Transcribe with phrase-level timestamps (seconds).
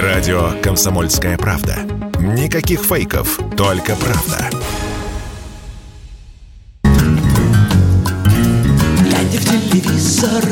[0.00, 1.76] Радио «Комсомольская правда».
[2.18, 4.48] Никаких фейков, только правда.
[9.02, 10.42] Глядя в телевизор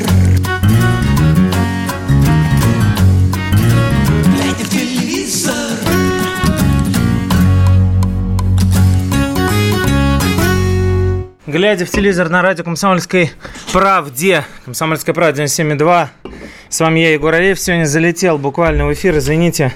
[11.51, 13.32] Глядя в телевизор на радио «Комсомольской
[13.72, 16.06] правде», «Комсомольская правда» 97,2,
[16.69, 19.74] с вами я, Егор Алиев, сегодня залетел буквально в эфир, извините,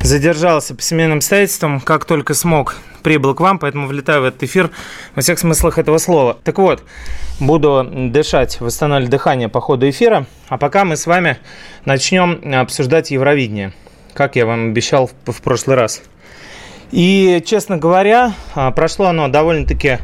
[0.00, 2.74] задержался по семейным обстоятельствам, как только смог,
[3.04, 4.72] прибыл к вам, поэтому влетаю в этот эфир
[5.14, 6.36] во всех смыслах этого слова.
[6.42, 6.82] Так вот,
[7.38, 11.38] буду дышать, восстанавливать дыхание по ходу эфира, а пока мы с вами
[11.84, 13.72] начнем обсуждать Евровидение,
[14.14, 16.02] как я вам обещал в, прошлый раз.
[16.94, 19.98] И, честно говоря, а, прошло оно довольно-таки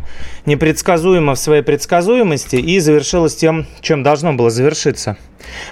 [0.45, 5.17] непредсказуемо в своей предсказуемости и завершилось тем, чем должно было завершиться.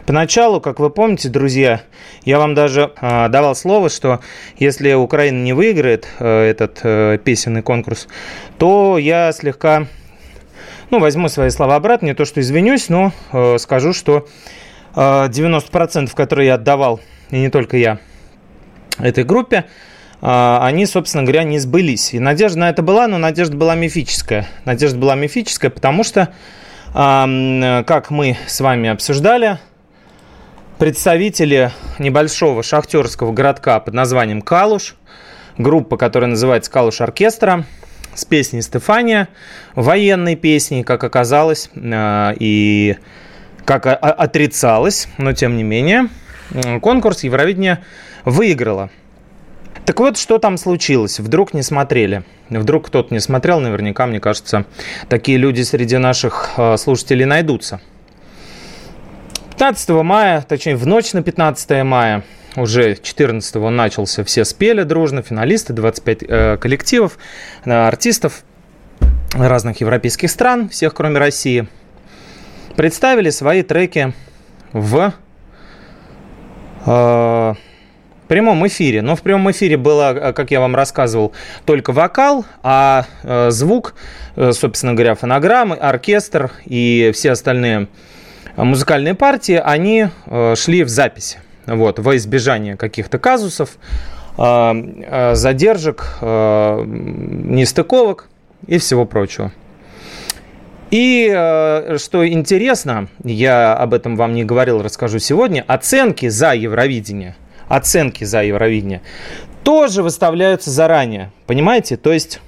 [0.07, 1.81] Поначалу, как вы помните, друзья,
[2.25, 4.21] я вам даже э, давал слово, что
[4.59, 8.07] если Украина не выиграет э, этот э, песенный конкурс,
[8.57, 9.89] то я слегка,
[10.91, 14.29] ну, возьму свои слова обратно, не то что извинюсь, но э, скажу, что
[14.95, 17.99] э, 90%, которые я отдавал, и не только я,
[19.01, 19.65] этой группе,
[20.21, 22.15] они, собственно говоря, не сбылись.
[22.15, 24.49] И надежда на это была, но надежда была мифическая.
[24.65, 26.35] Надежда была мифическая, потому что,
[26.93, 29.59] как мы с вами обсуждали,
[30.79, 34.95] представители небольшого шахтерского городка под названием Калуш,
[35.57, 37.65] группа, которая называется Калуш Оркестра,
[38.15, 39.29] с песней Стефания,
[39.75, 42.97] военной песней, как оказалось, а, и
[43.65, 46.09] как отрицалось, но тем не менее,
[46.81, 47.85] конкурс Евровидения
[48.25, 48.91] выиграла.
[49.89, 51.19] Так вот, что там случилось?
[51.19, 52.23] Вдруг не смотрели?
[52.51, 54.67] Вдруг кто-то не смотрел, наверняка, мне кажется,
[55.09, 57.81] такие люди среди наших э, слушателей найдутся.
[59.53, 62.23] 15 мая, точнее, в ночь на 15 мая,
[62.55, 67.17] уже 14 начался, все спели дружно, финалисты, 25 э, коллективов,
[67.65, 68.45] э, артистов
[69.33, 71.67] разных европейских стран, всех кроме России,
[72.77, 74.13] представили свои треки
[74.75, 75.15] в
[76.85, 77.55] э,
[78.29, 79.03] прямом эфире.
[79.03, 81.33] Но в прямом эфире было, э, как я вам рассказывал,
[81.65, 83.97] только вокал, а э, звук,
[84.37, 87.89] э, собственно говоря, фонограммы, оркестр и все остальные
[88.57, 90.09] музыкальные партии, они
[90.57, 91.39] шли в записи.
[91.67, 93.77] Вот, во избежание каких-то казусов,
[94.37, 98.29] задержек, нестыковок
[98.67, 99.53] и всего прочего.
[100.91, 101.29] И
[101.99, 107.37] что интересно, я об этом вам не говорил, расскажу сегодня, оценки за Евровидение–
[107.69, 109.03] оценки за Евровидение,
[109.63, 111.33] тоже выставляются заранее.
[111.47, 111.97] Понимаете?
[111.97, 112.41] То есть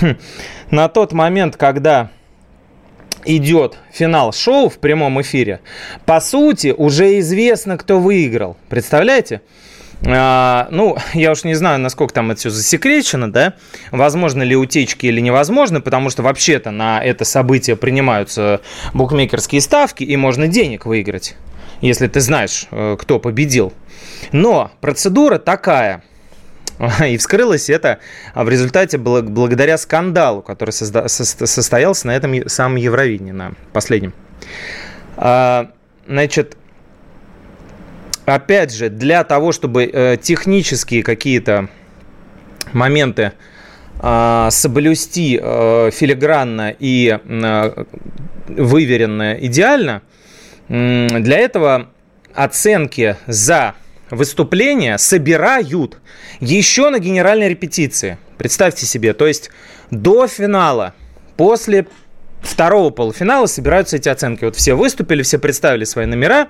[0.00, 0.16] хм,
[0.70, 2.10] на тот момент, когда
[3.24, 5.60] идет финал шоу в прямом эфире,
[6.06, 8.56] по сути, уже известно, кто выиграл.
[8.68, 9.42] Представляете?
[10.04, 13.54] А, ну, я уж не знаю, насколько там это все засекречено, да,
[13.90, 18.60] возможно ли утечки или невозможно, потому что вообще-то на это событие принимаются
[18.94, 21.36] букмекерские ставки, и можно денег выиграть,
[21.82, 23.72] если ты знаешь, э, кто победил.
[24.30, 26.02] Но процедура такая.
[27.06, 27.98] И вскрылось это
[28.34, 34.14] в результате благодаря скандалу, который состоялся на этом самом Евровидении, на последнем.
[35.16, 35.72] А,
[36.06, 36.56] значит,
[38.24, 41.68] опять же, для того, чтобы э, технические какие-то
[42.72, 43.32] моменты
[43.98, 47.18] а, соблюсти э, филигранно и
[48.48, 50.02] выверенно идеально,
[50.72, 51.90] для этого
[52.34, 53.74] оценки за
[54.10, 55.98] выступления собирают
[56.40, 58.16] еще на генеральной репетиции.
[58.38, 59.50] Представьте себе, то есть
[59.90, 60.94] до финала,
[61.36, 61.86] после
[62.40, 64.44] второго полуфинала собираются эти оценки.
[64.46, 66.48] Вот все выступили, все представили свои номера,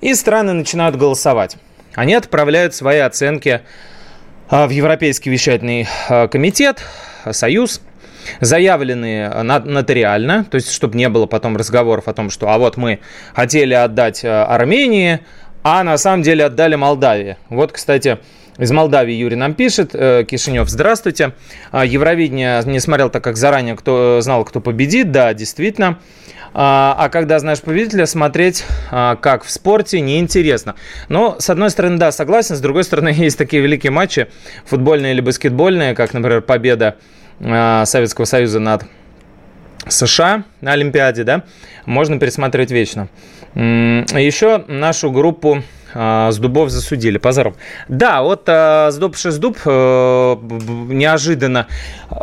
[0.00, 1.56] и страны начинают голосовать.
[1.94, 3.62] Они отправляют свои оценки
[4.48, 6.82] а, в Европейский вещательный а, комитет,
[7.30, 7.80] Союз,
[8.40, 13.00] заявленные нотариально, то есть чтобы не было потом разговоров о том, что а вот мы
[13.34, 15.20] хотели отдать а, Армении,
[15.62, 17.36] а на самом деле отдали Молдавии.
[17.48, 18.18] Вот, кстати,
[18.58, 21.32] из Молдавии Юрий нам пишет, э, Кишинев, здравствуйте.
[21.70, 25.98] А, Евровидение не смотрел так, как заранее, кто знал, кто победит, да, действительно.
[26.52, 30.74] А, а когда знаешь победителя, смотреть, а, как в спорте, неинтересно.
[31.08, 34.28] Но, с одной стороны, да, согласен, с другой стороны, есть такие великие матчи,
[34.66, 36.96] футбольные или баскетбольные, как, например, победа
[37.40, 38.84] Советского Союза над
[39.88, 41.44] США на Олимпиаде, да,
[41.86, 43.08] можно пересматривать вечно.
[43.54, 47.18] Еще нашу группу с дубов засудили.
[47.18, 47.56] Позором.
[47.88, 51.66] Да, вот с дуб с дуб неожиданно,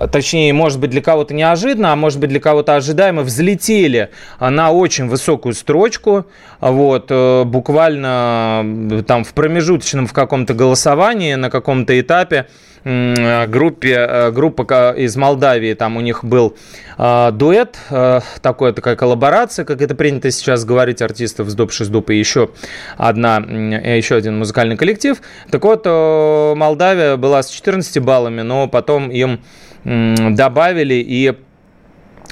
[0.09, 4.09] точнее, может быть, для кого-то неожиданно, а может быть, для кого-то ожидаемо, взлетели
[4.39, 6.27] на очень высокую строчку.
[6.61, 7.11] Вот,
[7.45, 12.47] буквально там в промежуточном в каком-то голосовании, на каком-то этапе
[12.83, 16.55] группе, группа из Молдавии, там у них был
[16.97, 22.09] э, дуэт, э, такой, такая коллаборация, как это принято сейчас говорить, артистов с Дуб Шиздуб
[22.09, 22.49] и еще,
[22.97, 25.21] одна, еще один музыкальный коллектив.
[25.51, 29.41] Так вот, э, Молдавия была с 14 баллами, но потом им
[29.83, 31.33] э, добавили и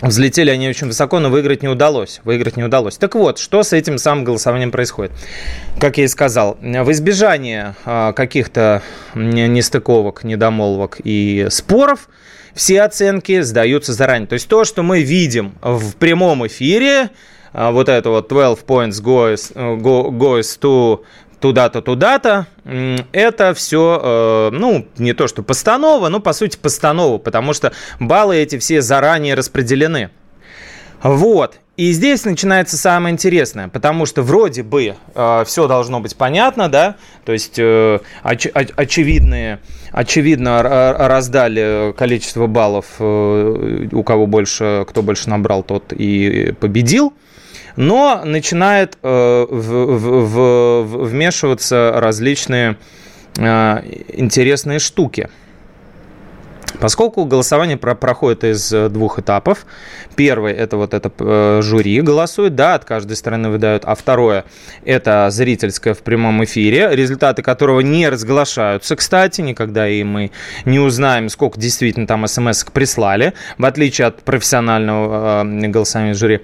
[0.01, 2.19] Взлетели они очень высоко, но выиграть не удалось.
[2.23, 2.97] Выиграть не удалось.
[2.97, 5.13] Так вот, что с этим самым голосованием происходит?
[5.79, 8.81] Как я и сказал, в избежание а, каких-то
[9.13, 12.09] нестыковок, недомолвок и споров,
[12.53, 14.27] все оценки сдаются заранее.
[14.27, 17.09] То есть то, что мы видим в прямом эфире,
[17.53, 21.03] а, вот это вот 12 points goes, goes to
[21.39, 22.47] туда-то, туда-то,
[23.11, 28.37] это все, э, ну, не то что постанова, но по сути постанова, потому что баллы
[28.37, 30.09] эти все заранее распределены.
[31.03, 31.59] Вот.
[31.77, 36.95] И здесь начинается самое интересное, потому что вроде бы э, все должно быть понятно, да,
[37.25, 39.59] то есть э, оч, оч, очевидные,
[39.91, 47.13] очевидно раздали количество баллов, э, у кого больше, кто больше набрал, тот и победил
[47.75, 52.77] но начинает э, в, в, в, вмешиваться различные
[53.37, 53.81] э,
[54.13, 55.29] интересные штуки.
[56.79, 59.65] Поскольку голосование про проходит из двух этапов.
[60.15, 63.83] Первый– это вот это э, жюри голосует, да, от каждой стороны выдают.
[63.85, 64.45] А второе–
[64.85, 70.31] это зрительское в прямом эфире, результаты которого не разглашаются, кстати, никогда и мы
[70.65, 76.41] не узнаем, сколько действительно там смс прислали, в отличие от профессионального э, голосования жюри.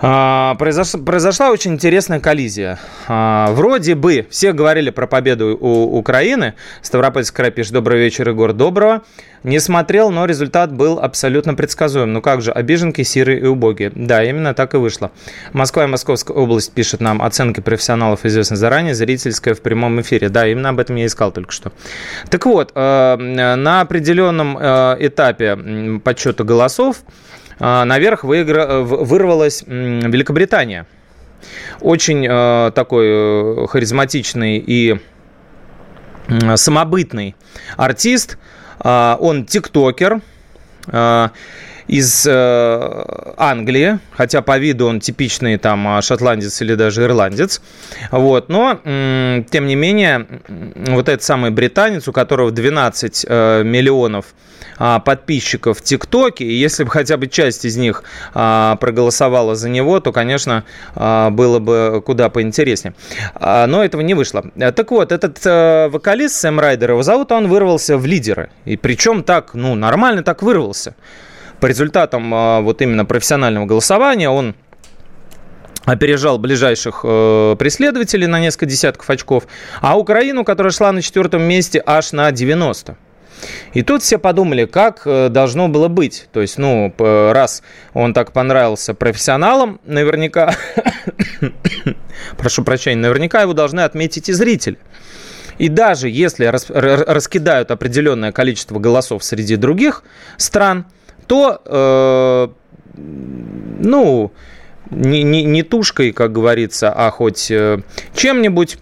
[0.00, 2.78] А, произошла, произошла очень интересная коллизия.
[3.08, 6.54] А, вроде бы все говорили про победу у Украины.
[6.82, 9.02] Ставропольский край пишет «Добрый вечер, Егор, доброго».
[9.42, 12.12] Не смотрел, но результат был абсолютно предсказуем.
[12.12, 13.90] Ну как же, обиженки, сирые и убогие.
[13.94, 15.10] Да, именно так и вышло.
[15.52, 20.28] Москва и Московская область пишет нам оценки профессионалов известны заранее, зрительская в прямом эфире.
[20.28, 21.72] Да, именно об этом я искал только что.
[22.30, 26.98] Так вот, э, на определенном э, этапе подсчета голосов
[27.58, 28.80] наверх выигра...
[28.80, 30.86] Вырвалась Великобритания.
[31.80, 35.00] Очень э, такой э, харизматичный и
[36.56, 37.36] самобытный
[37.76, 38.38] артист.
[38.80, 40.20] А, он тиктокер
[41.88, 42.26] а, из
[43.36, 47.60] Англии, хотя по виду он типичный там шотландец или даже ирландец.
[48.10, 48.48] Вот.
[48.48, 54.26] Но, тем не менее, вот этот самый британец, у которого 12 миллионов
[54.78, 59.68] а, подписчиков в ТикТоке, и если бы хотя бы часть из них а, проголосовала за
[59.68, 60.64] него, то, конечно,
[60.94, 62.94] а, было бы куда поинтереснее.
[63.40, 64.44] Но этого не вышло.
[64.76, 68.50] Так вот, этот э, вокалист Сэм Райдер, его зовут, он вырвался в лидеры.
[68.64, 70.94] И причем так, ну, нормально так вырвался.
[71.60, 74.54] По результатам вот именно профессионального голосования он
[75.90, 79.46] опережал ближайших э, преследователей на несколько десятков очков,
[79.80, 82.96] а Украину, которая шла на четвертом месте, аж на 90.
[83.72, 86.28] И тут все подумали, как э, должно было быть.
[86.32, 87.62] То есть, ну, раз
[87.94, 90.54] он так понравился профессионалам, наверняка,
[92.36, 94.78] прошу прощения, наверняка его должны отметить и зрители.
[95.58, 100.04] И даже если раскидают определенное количество голосов среди других
[100.36, 100.86] стран,
[101.28, 102.48] то, э,
[102.96, 104.32] ну,
[104.90, 107.80] не, не, не тушкой, как говорится, а хоть э,
[108.14, 108.78] чем-нибудь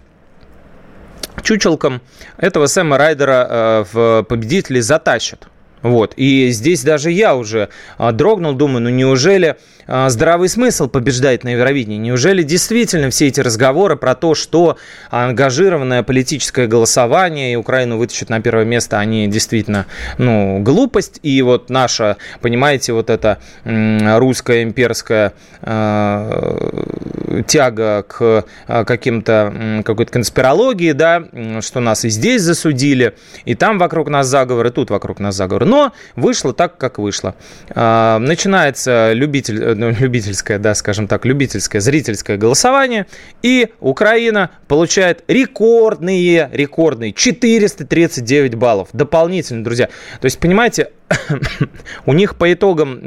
[1.43, 2.01] чучелком
[2.37, 5.47] этого Сэма Райдера э, в победители затащат.
[5.81, 6.13] Вот.
[6.17, 11.49] И здесь даже я уже а, дрогнул, думаю, ну неужели а, здравый смысл побеждает на
[11.49, 11.97] Евровидении?
[11.97, 14.77] Неужели действительно все эти разговоры про то, что
[15.11, 19.85] ангажированное политическое голосование и Украину вытащит на первое место, они действительно,
[20.17, 21.19] ну, глупость.
[21.21, 31.23] И вот наша, понимаете, вот эта русская имперская э, тяга к каким-то, какой-то конспирологии, да,
[31.61, 33.15] что нас и здесь засудили,
[33.45, 35.66] и там вокруг нас заговор, и тут вокруг нас заговор.
[35.67, 37.35] Но вышло так, как вышло.
[37.69, 43.05] А, начинается любитель, э, ну, любительское, да, скажем так, любительское зрительское голосование,
[43.43, 48.87] и Украина получает рекордные, рекордные 439 баллов.
[48.93, 49.87] Дополнительно, друзья.
[50.21, 50.91] То есть, понимаете,
[52.05, 52.99] у них по итогам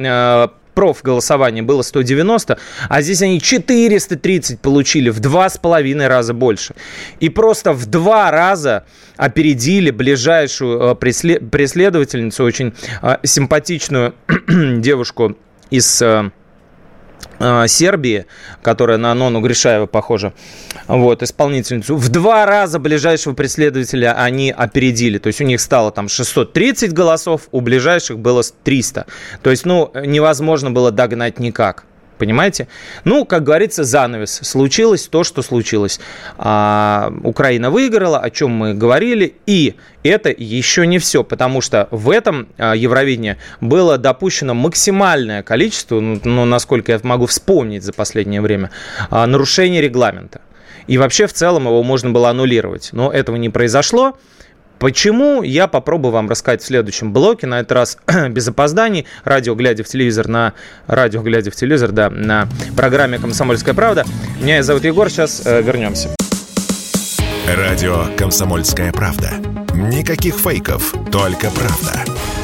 [0.81, 2.59] э, проф-голосование было 190,
[2.89, 6.75] а здесь они 430 получили, в два с половиной раза больше.
[7.21, 8.85] И просто в два раза
[9.17, 12.73] опередили ближайшую э, преследовательницу, очень
[13.03, 14.15] э, симпатичную
[14.49, 15.37] девушку
[15.71, 16.31] из Э,
[17.67, 18.27] Сербии,
[18.62, 20.33] которая на Нону Гришаева похожа,
[20.87, 25.19] вот, исполнительницу, в два раза ближайшего преследователя они опередили.
[25.19, 29.07] То есть у них стало там 630 голосов, у ближайших было 300.
[29.43, 31.85] То есть, ну, невозможно было догнать никак.
[32.21, 32.69] Понимаете?
[33.05, 34.41] Ну, как говорится, занавес.
[34.43, 35.99] Случилось то, что случилось.
[36.37, 39.37] А, Украина выиграла, о чем мы говорили.
[39.47, 45.99] И это еще не все, потому что в этом а, Евровидении было допущено максимальное количество,
[45.99, 48.71] ну, ну, насколько я могу вспомнить за последнее время,
[49.09, 50.43] а, нарушений регламента.
[50.87, 52.91] И вообще в целом его можно было аннулировать.
[52.93, 54.19] Но этого не произошло.
[54.81, 55.43] Почему?
[55.43, 57.99] Я попробую вам рассказать в следующем блоке, на этот раз
[58.31, 59.07] без опозданий.
[59.25, 60.55] Радио, глядя в телевизор, на
[60.87, 64.07] радио, глядя в телевизор, да, на программе «Комсомольская правда».
[64.41, 66.09] Меня зовут Егор, сейчас э, вернемся.
[67.47, 69.33] Радио «Комсомольская правда».
[69.75, 72.40] Никаких фейков, только правда.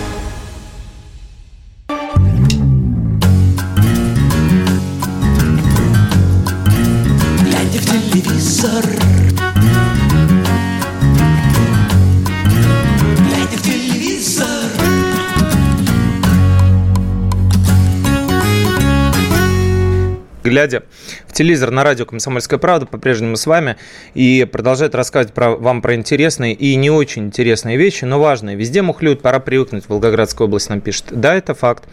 [20.46, 20.84] Глядя
[21.26, 23.76] в телевизор на радио «Комсомольская правда», по-прежнему с вами,
[24.14, 28.54] и продолжает рассказывать про, вам про интересные и не очень интересные вещи, но важные.
[28.54, 31.06] Везде мухлюют, пора привыкнуть, Волгоградская область нам пишет.
[31.10, 31.84] Да, это факт.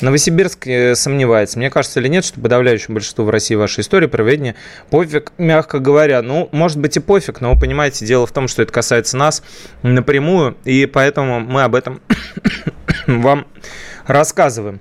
[0.00, 1.58] Новосибирск э, сомневается.
[1.58, 4.54] Мне кажется или нет, что подавляющему большинству в России вашей истории проведение
[4.88, 6.22] пофиг, мягко говоря.
[6.22, 9.42] Ну, может быть и пофиг, но вы понимаете, дело в том, что это касается нас
[9.82, 12.00] напрямую, и поэтому мы об этом
[13.06, 13.46] вам
[14.06, 14.80] рассказываем.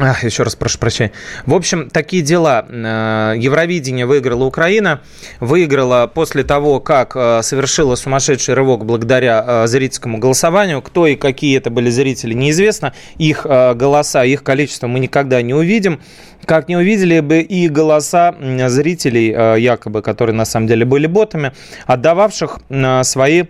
[0.00, 1.10] Ах, еще раз прошу прощения.
[1.44, 2.64] В общем, такие дела.
[2.68, 5.00] Э, Евровидение выиграла Украина.
[5.40, 10.82] Выиграла после того, как э, совершила сумасшедший рывок благодаря э, зрительскому голосованию.
[10.82, 12.94] Кто и какие это были зрители, неизвестно.
[13.16, 16.00] Их голоса, их количество мы никогда не увидим.
[16.44, 18.34] Как не увидели бы и голоса
[18.68, 21.52] зрителей, якобы, которые на самом деле были ботами,
[21.86, 22.60] отдававших
[23.02, 23.44] свои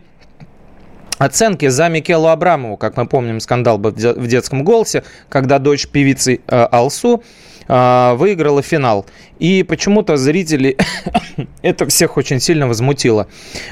[1.18, 6.40] Оценки за Микелу Абрамову, как мы помним, скандал был в детском голосе, когда дочь певицы
[6.46, 7.22] э, Алсу
[7.66, 9.04] э, выиграла финал.
[9.40, 10.76] И почему-то зрители
[11.62, 13.26] это всех очень сильно возмутило.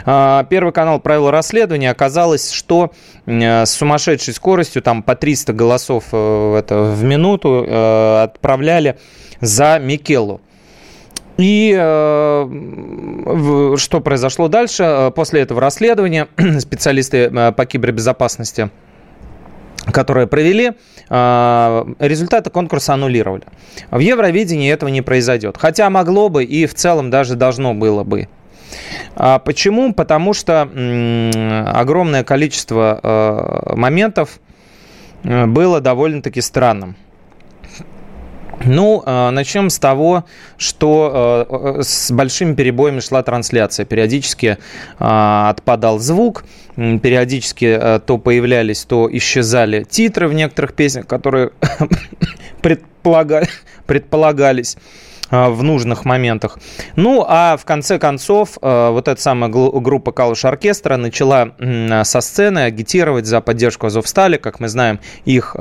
[0.05, 1.91] Э, Первый канал провел расследование.
[1.91, 2.93] Оказалось, что
[3.27, 7.67] с сумасшедшей скоростью, там по 300 голосов это, в минуту,
[8.23, 8.99] отправляли
[9.41, 10.41] за Микелу.
[11.39, 12.47] И э,
[13.77, 14.83] что произошло дальше?
[14.83, 16.29] Э, после этого расследования
[16.59, 18.71] специалисты э, по кибербезопасности
[19.93, 20.73] которые провели,
[21.09, 23.45] э, результаты конкурса аннулировали.
[23.93, 25.57] В Евровидении этого не произойдет.
[25.59, 28.29] Хотя могло бы и в целом даже должно было бы.
[29.15, 29.95] А почему?
[29.95, 34.41] Потому что огромное количество моментов
[35.23, 36.97] было довольно-таки странным.
[38.67, 40.25] Ну, э, начнем с того,
[40.59, 41.47] что
[41.79, 43.87] э, с большими перебоями шла трансляция.
[43.87, 44.59] Периодически
[44.99, 46.45] э, отпадал звук,
[46.75, 51.53] периодически то появлялись, то исчезали титры в некоторых песнях, которые
[53.87, 54.77] предполагались
[55.31, 56.59] в нужных моментах.
[56.95, 61.53] Ну, а в конце концов, вот эта самая группа Калуш Оркестра начала
[62.05, 64.37] со сцены агитировать за поддержку Азовстали.
[64.37, 65.57] Как мы знаем, их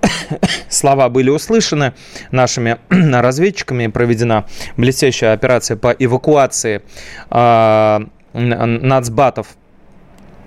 [0.68, 1.94] слова были услышаны
[2.30, 2.78] нашими
[3.20, 6.82] разведчиками, проведена блестящая операция по эвакуации
[7.30, 7.98] э,
[8.32, 9.48] нацбатов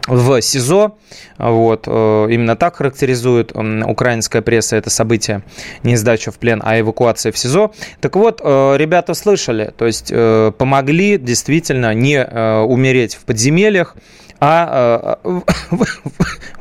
[0.07, 0.97] в СИЗО.
[1.37, 5.43] Вот, э, именно так характеризует украинская пресса это событие,
[5.83, 7.71] не сдача в плен, а эвакуация в СИЗО.
[8.01, 13.95] Так вот, э, ребята слышали, то есть э, помогли действительно не умереть в подземельях,
[14.39, 15.41] а э,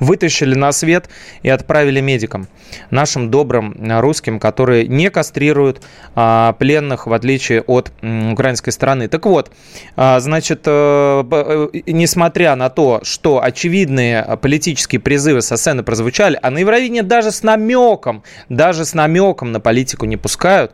[0.01, 1.09] вытащили на свет
[1.43, 2.49] и отправили медикам,
[2.91, 5.83] нашим добрым русским, которые не кастрируют
[6.15, 9.09] а, пленных, в отличие от украинской стороны.
[9.09, 9.51] Так вот,
[9.97, 16.51] а, значит, э, э, несмотря на то, что очевидные политические призывы со сцены прозвучали, а
[16.51, 20.73] на Евровидении даже с намеком, даже с намеком на политику не пускают,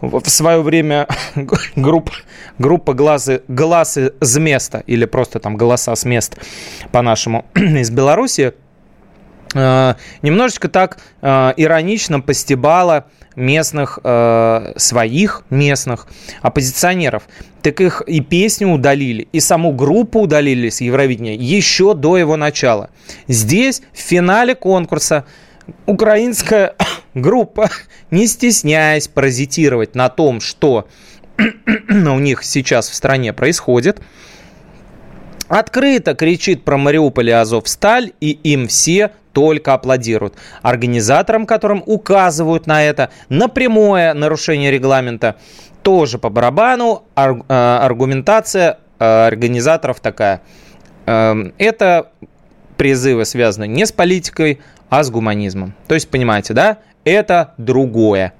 [0.00, 1.06] в свое время
[1.76, 2.12] группа,
[2.58, 6.38] группа глазы, глазы с места или просто там голоса с места
[6.92, 8.54] по-нашему из Беларуси
[9.54, 13.06] э, немножечко так э, иронично постебала
[13.38, 16.08] местных, э, своих местных
[16.42, 17.28] оппозиционеров.
[17.62, 22.90] Так их и песню удалили, и саму группу удалили с Евровидения еще до его начала.
[23.28, 25.24] Здесь, в финале конкурса,
[25.86, 26.74] украинская
[27.22, 27.70] группа,
[28.10, 30.88] не стесняясь паразитировать на том, что
[31.88, 34.00] у них сейчас в стране происходит,
[35.48, 40.34] открыто кричит про Мариуполь и Азовсталь, и им все только аплодируют.
[40.62, 45.36] Организаторам, которым указывают на это, на прямое нарушение регламента,
[45.82, 47.04] тоже по барабану.
[47.14, 50.42] Ар- э, аргументация э, организаторов такая.
[51.06, 52.10] Э, это
[52.76, 54.60] призывы связаны не с политикой,
[54.90, 55.74] а с гуманизмом.
[55.86, 56.78] То есть, понимаете, да?
[57.08, 58.34] Это другое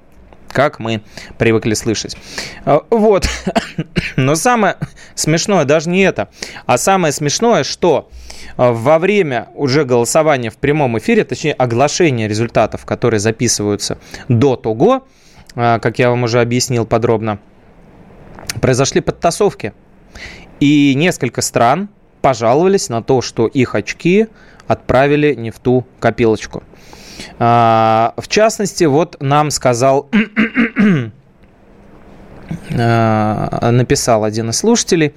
[0.51, 1.03] как мы
[1.37, 2.17] привыкли слышать.
[2.65, 3.29] А, вот.
[4.17, 4.77] Но самое
[5.15, 6.29] смешное даже не это,
[6.67, 8.11] а самое смешное, что
[8.57, 13.99] а, во время уже голосования в прямом эфире, точнее оглашения результатов, которые записываются
[14.29, 15.07] до того,
[15.55, 17.39] а, как я вам уже объяснил подробно,
[18.61, 19.73] произошли подтасовки.
[20.61, 21.89] И несколько стран
[22.21, 24.27] пожаловались на то, что их очки
[24.67, 26.63] отправили не в ту копилочку.
[27.39, 30.09] А, в частности, вот нам сказал,
[32.71, 35.15] а, написал один из слушателей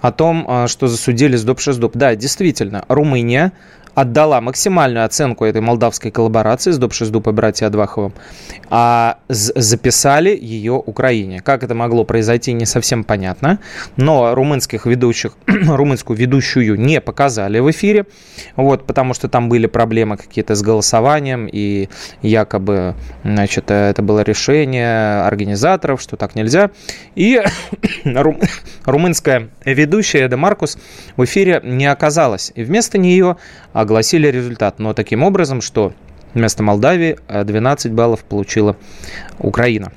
[0.00, 3.52] о том, а, что засудили с ДОП-6 Да, действительно, Румыния
[3.96, 8.12] отдала максимальную оценку этой молдавской коллаборации с Доп-6 и братья Адваховым,
[8.68, 11.40] а записали ее Украине.
[11.40, 13.58] Как это могло произойти, не совсем понятно,
[13.96, 18.04] но румынских ведущих, румынскую ведущую не показали в эфире,
[18.54, 21.88] вот, потому что там были проблемы какие-то с голосованием, и
[22.20, 26.70] якобы, значит, это было решение организаторов, что так нельзя.
[27.14, 27.42] И
[28.84, 30.76] румынская ведущая Эда Маркус
[31.16, 32.52] в эфире не оказалась.
[32.54, 33.38] И вместо нее
[33.86, 34.78] огласили результат.
[34.78, 35.94] Но таким образом, что
[36.34, 38.76] вместо Молдавии 12 баллов получила
[39.38, 39.92] Украина.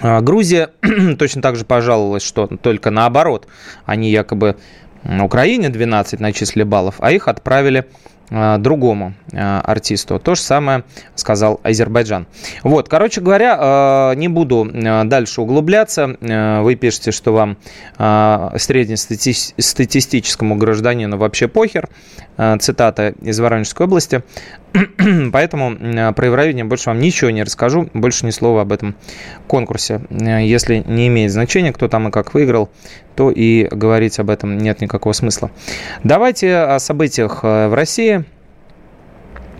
[0.00, 0.70] А, Грузия
[1.18, 3.48] точно так же пожаловалась, что только наоборот.
[3.86, 4.56] Они якобы
[5.04, 7.86] Украине 12 начислили баллов, а их отправили
[8.30, 10.18] а, другому артисту.
[10.18, 10.84] То же самое
[11.14, 12.26] сказал Азербайджан.
[12.62, 16.16] Вот, короче говоря, не буду дальше углубляться.
[16.20, 17.56] Вы пишете, что вам
[17.96, 21.88] среднестатистическому гражданину вообще похер.
[22.60, 24.22] Цитата из Воронежской области.
[25.32, 25.76] Поэтому
[26.14, 27.88] про Евровидение больше вам ничего не расскажу.
[27.92, 28.94] Больше ни слова об этом
[29.46, 30.00] конкурсе.
[30.10, 32.70] Если не имеет значения, кто там и как выиграл,
[33.14, 35.50] то и говорить об этом нет никакого смысла.
[36.04, 38.24] Давайте о событиях в России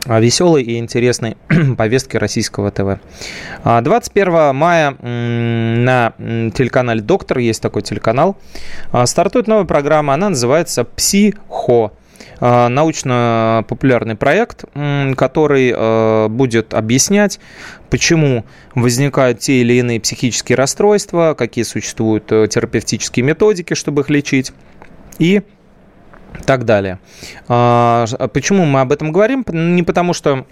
[0.07, 1.37] веселой и интересной
[1.76, 3.00] повестки российского ТВ.
[3.64, 8.37] 21 а, мая на телеканале «Доктор», есть такой телеканал,
[8.91, 11.93] а, стартует новая программа, она называется «Психо»
[12.43, 14.65] научно-популярный проект,
[15.16, 17.38] который будет объяснять,
[17.88, 24.53] почему возникают те или иные психические расстройства, какие существуют э, терапевтические методики, чтобы их лечить,
[25.19, 25.43] и
[26.47, 26.99] так далее.
[27.49, 29.45] А, почему мы об этом говорим?
[29.49, 30.47] Не потому что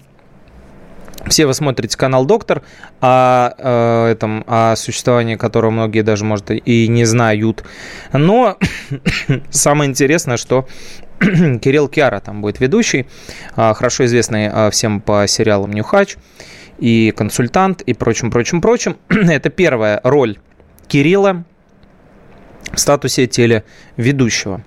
[1.27, 2.63] все вы смотрите канал Доктор,
[2.99, 7.63] о, о, этом, о существовании которого многие даже, может, и не знают.
[8.13, 8.57] Но
[9.49, 10.67] самое интересное, что
[11.61, 13.07] Кирилл Киара там будет ведущий,
[13.55, 16.17] а, хорошо известный а, всем по сериалам «Нюхач»,
[16.79, 18.97] и консультант, и прочим, прочим, прочим.
[19.09, 20.39] Это первая роль
[20.87, 21.45] Кирилла
[22.75, 24.61] статусе телеведущего.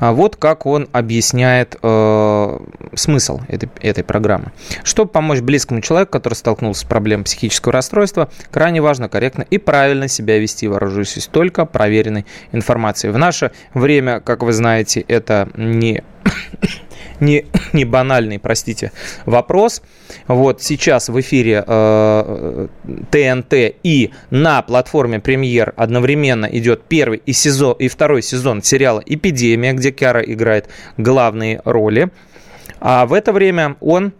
[0.00, 2.58] А вот как он объясняет э,
[2.94, 4.52] смысл этой, этой программы.
[4.82, 10.08] Чтобы помочь близкому человеку, который столкнулся с проблемой психического расстройства, крайне важно корректно и правильно
[10.08, 13.12] себя вести, вооружившись только проверенной информацией.
[13.12, 16.02] В наше время, как вы знаете, это не
[17.20, 18.92] не, не банальный, простите,
[19.26, 19.82] вопрос.
[20.28, 22.68] Вот сейчас в эфире э,
[23.10, 29.72] ТНТ и на платформе Премьер одновременно идет первый и, сезон, и второй сезон сериала «Эпидемия»,
[29.72, 32.10] где Киара играет главные роли.
[32.80, 34.12] А в это время он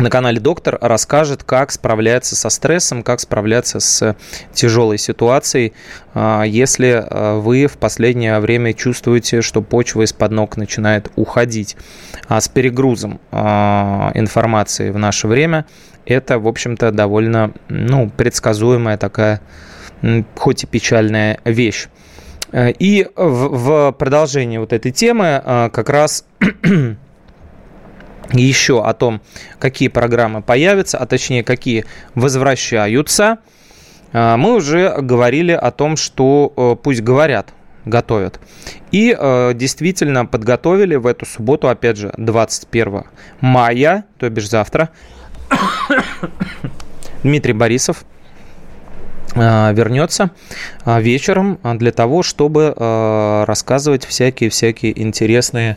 [0.00, 4.16] на канале Доктор расскажет, как справляться со стрессом, как справляться с
[4.52, 5.74] тяжелой ситуацией,
[6.14, 11.76] а, если а, вы в последнее время чувствуете, что почва из-под ног начинает уходить.
[12.28, 15.66] А с перегрузом а, информации в наше время
[16.06, 19.40] это, в общем-то, довольно ну, предсказуемая такая,
[20.34, 21.88] хоть и печальная вещь.
[22.52, 25.40] И в продолжение вот этой темы
[25.72, 26.24] как раз
[28.32, 29.20] еще о том,
[29.58, 33.38] какие программы появятся, а точнее, какие возвращаются,
[34.12, 37.52] а, мы уже говорили о том, что э, пусть говорят,
[37.84, 38.40] готовят.
[38.90, 43.04] И э, действительно подготовили в эту субботу, опять же, 21
[43.40, 44.90] мая, то бишь завтра,
[47.22, 48.04] Дмитрий Борисов
[49.34, 50.30] вернется
[50.84, 52.74] вечером для того, чтобы
[53.46, 55.76] рассказывать всякие-всякие интересные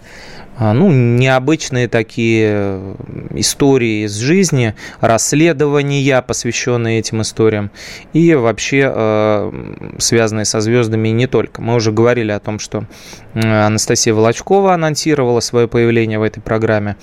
[0.60, 2.96] ну, необычные такие э,
[3.32, 7.72] истории из жизни, расследования, посвященные этим историям,
[8.14, 9.52] и вообще э,
[9.98, 11.62] связанные со звездами не только.
[11.62, 12.86] Мы уже говорили о том, что
[13.34, 16.98] Анастасия Волочкова анонсировала свое появление в этой программе,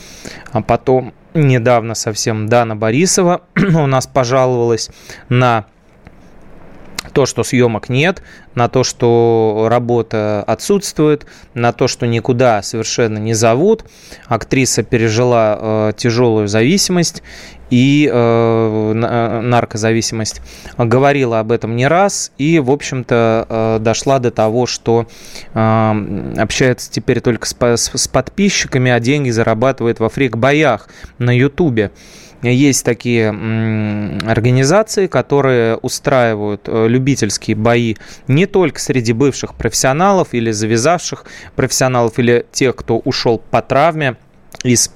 [0.52, 4.90] а потом недавно совсем Дана Борисова у нас пожаловалась
[5.28, 5.66] на
[7.10, 8.22] то, что съемок нет,
[8.54, 13.84] на то, что работа отсутствует, на то, что никуда совершенно не зовут.
[14.26, 17.22] Актриса пережила э, тяжелую зависимость
[17.70, 18.92] и э,
[19.42, 20.42] наркозависимость.
[20.76, 25.06] Говорила об этом не раз и, в общем-то, э, дошла до того, что
[25.54, 31.92] э, общается теперь только с, с, с подписчиками, а деньги зарабатывает во фрик-боях на Ютубе.
[32.42, 37.96] Есть такие организации, которые устраивают э, любительские бои
[38.28, 41.24] не только среди бывших профессионалов или завязавших
[41.54, 44.16] профессионалов, или тех, кто ушел по травме
[44.64, 44.90] из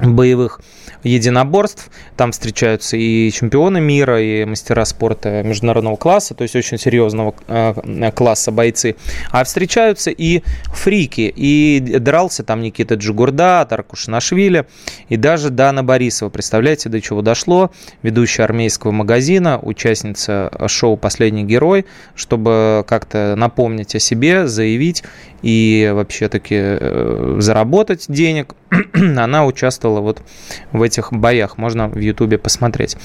[0.00, 0.60] боевых
[1.02, 1.90] единоборств.
[2.16, 8.10] Там встречаются и чемпионы мира, и мастера спорта международного класса, то есть очень серьезного э,
[8.14, 8.96] класса бойцы.
[9.30, 11.32] А встречаются и фрики.
[11.34, 14.66] И дрался там Никита Джигурда, Таркуш Нашвили
[15.08, 16.30] и даже Дана Борисова.
[16.30, 17.70] Представляете, до чего дошло?
[18.02, 25.02] Ведущая армейского магазина, участница шоу «Последний герой», чтобы как-то напомнить о себе, заявить
[25.44, 28.54] и вообще-таки э, заработать денег,
[28.94, 30.22] она участвовала вот
[30.72, 31.58] в этих боях.
[31.58, 32.96] Можно в Ютубе посмотреть.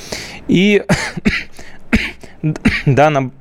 [0.47, 0.85] И
[2.85, 3.31] Дана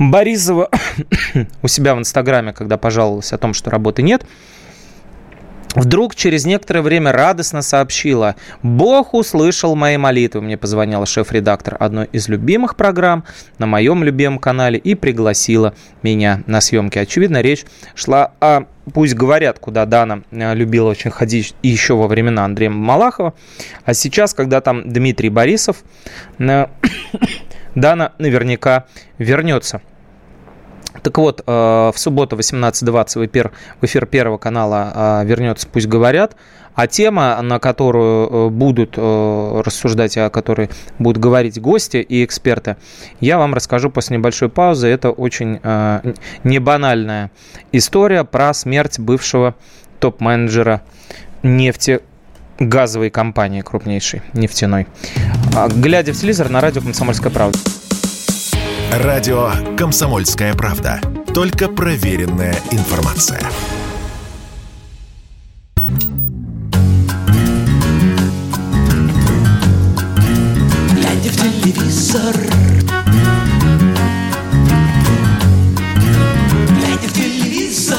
[0.00, 0.68] Борисова
[1.62, 4.26] у себя в Инстаграме, когда пожаловалась о том, что работы нет,
[5.74, 10.40] Вдруг через некоторое время радостно сообщила, «Бог услышал мои молитвы».
[10.40, 13.24] Мне позвонила шеф-редактор одной из любимых программ
[13.58, 16.98] на моем любимом канале и пригласила меня на съемки.
[16.98, 22.44] Очевидно, речь шла о «Пусть говорят», куда Дана э, любила очень ходить еще во времена
[22.44, 23.32] Андрея Малахова.
[23.84, 25.82] А сейчас, когда там Дмитрий Борисов,
[26.38, 26.66] э,
[27.74, 28.84] Дана наверняка
[29.18, 29.80] вернется.
[31.02, 33.52] Так вот, э, в субботу 18.20 в эфир,
[33.82, 36.36] эфир Первого канала э, вернется «Пусть говорят»,
[36.74, 42.76] а тема, на которую э, будут рассуждать, о которой будут говорить гости и эксперты,
[43.20, 44.88] я вам расскажу после небольшой паузы.
[44.88, 45.60] Это очень
[46.44, 47.30] не банальная
[47.70, 49.54] история про смерть бывшего
[50.00, 50.82] топ-менеджера
[51.42, 52.00] нефти
[52.58, 54.86] газовой компании крупнейшей, нефтяной.
[55.56, 57.58] А, глядя в телевизор на радио «Комсомольская правда».
[59.02, 61.00] Радио «Комсомольская правда».
[61.34, 63.40] Только проверенная информация.
[70.92, 72.36] Глядя в телевизор
[76.78, 77.98] Глядя в телевизор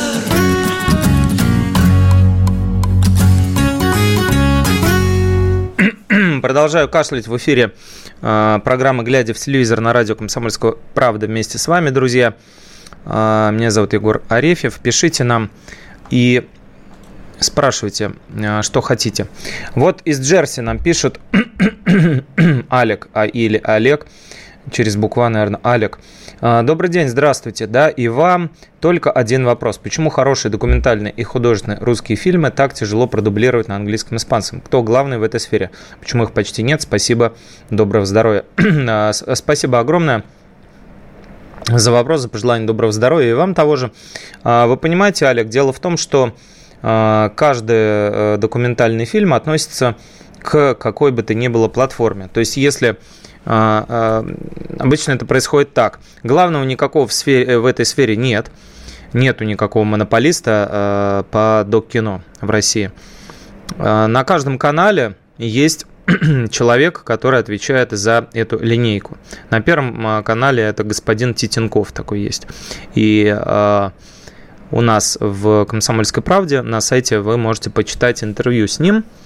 [6.41, 7.73] Продолжаю кашлять в эфире
[8.21, 12.36] а, программы «Глядя в телевизор» на радио «Комсомольская правда» вместе с вами, друзья.
[13.06, 14.80] А, меня зовут Егор Арефьев.
[14.80, 15.51] Пишите нам
[16.10, 16.47] и
[17.39, 19.28] спрашивайте, а, что хотите.
[19.75, 21.19] Вот из Джерси нам пишут
[22.69, 24.08] Алек а, или Олег,
[24.71, 25.99] через буква, наверное, Алек.
[26.41, 27.67] Добрый день, здравствуйте.
[27.67, 29.78] Да, и вам только один вопрос.
[29.78, 34.62] Почему хорошие документальные и художественные русские фильмы так тяжело продублировать на английском и испанском?
[34.62, 35.71] Кто главный в этой сфере?
[35.99, 36.82] Почему их почти нет?
[36.82, 37.34] Спасибо,
[37.69, 38.43] доброго здоровья.
[39.34, 40.23] Спасибо огромное
[41.67, 43.91] за вопрос, за пожелание доброго здоровья и вам того же.
[44.43, 46.36] Вы понимаете, Олег, дело в том, что
[46.82, 49.95] каждый э, документальный фильм относится
[50.43, 52.30] к какой бы то ни было платформе.
[52.32, 52.97] То есть, если а, а,
[53.45, 55.99] обычно это происходит так.
[56.23, 58.51] Главного никакого в, сфере, э, в этой сфере нет.
[59.13, 62.91] Нету никакого монополиста а, по док-кино в России.
[63.77, 65.86] На каждом канале есть
[66.49, 69.17] человек, который отвечает за эту линейку.
[69.49, 72.47] На первом канале это господин Титенков такой есть.
[72.93, 73.36] И
[74.71, 79.25] у нас в «Комсомольской правде» на сайте вы можете почитать интервью с ним– а,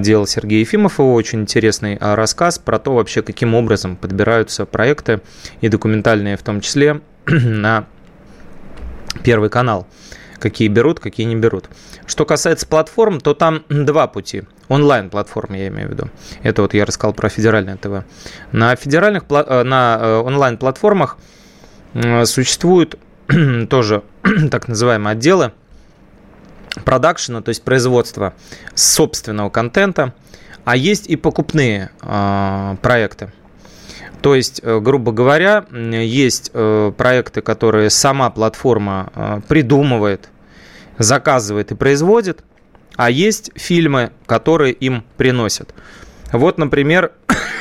[0.00, 5.20] делал Сергей Ефимов, его очень интересный а, рассказ про то вообще, каким образом подбираются проекты
[5.60, 7.86] и документальные в том числе на
[9.22, 9.86] Первый канал.
[10.38, 11.66] Какие берут, какие не берут.
[12.06, 14.42] Что касается платформ, то там два пути.
[14.68, 16.10] Онлайн-платформы, я имею в виду.
[16.42, 18.04] Это вот я рассказал про федеральное ТВ.
[18.52, 21.18] На федеральных, э, на э, онлайн-платформах
[22.24, 22.98] существуют
[23.68, 24.02] тоже
[24.50, 25.52] так называемые отделы,
[26.84, 28.34] продакшена, то есть производства
[28.74, 30.14] собственного контента,
[30.64, 33.32] а есть и покупные э, проекты.
[34.22, 40.28] То есть, э, грубо говоря, есть э, проекты, которые сама платформа э, придумывает,
[40.98, 42.44] заказывает и производит,
[42.96, 45.74] а есть фильмы, которые им приносят.
[46.30, 47.12] Вот, например,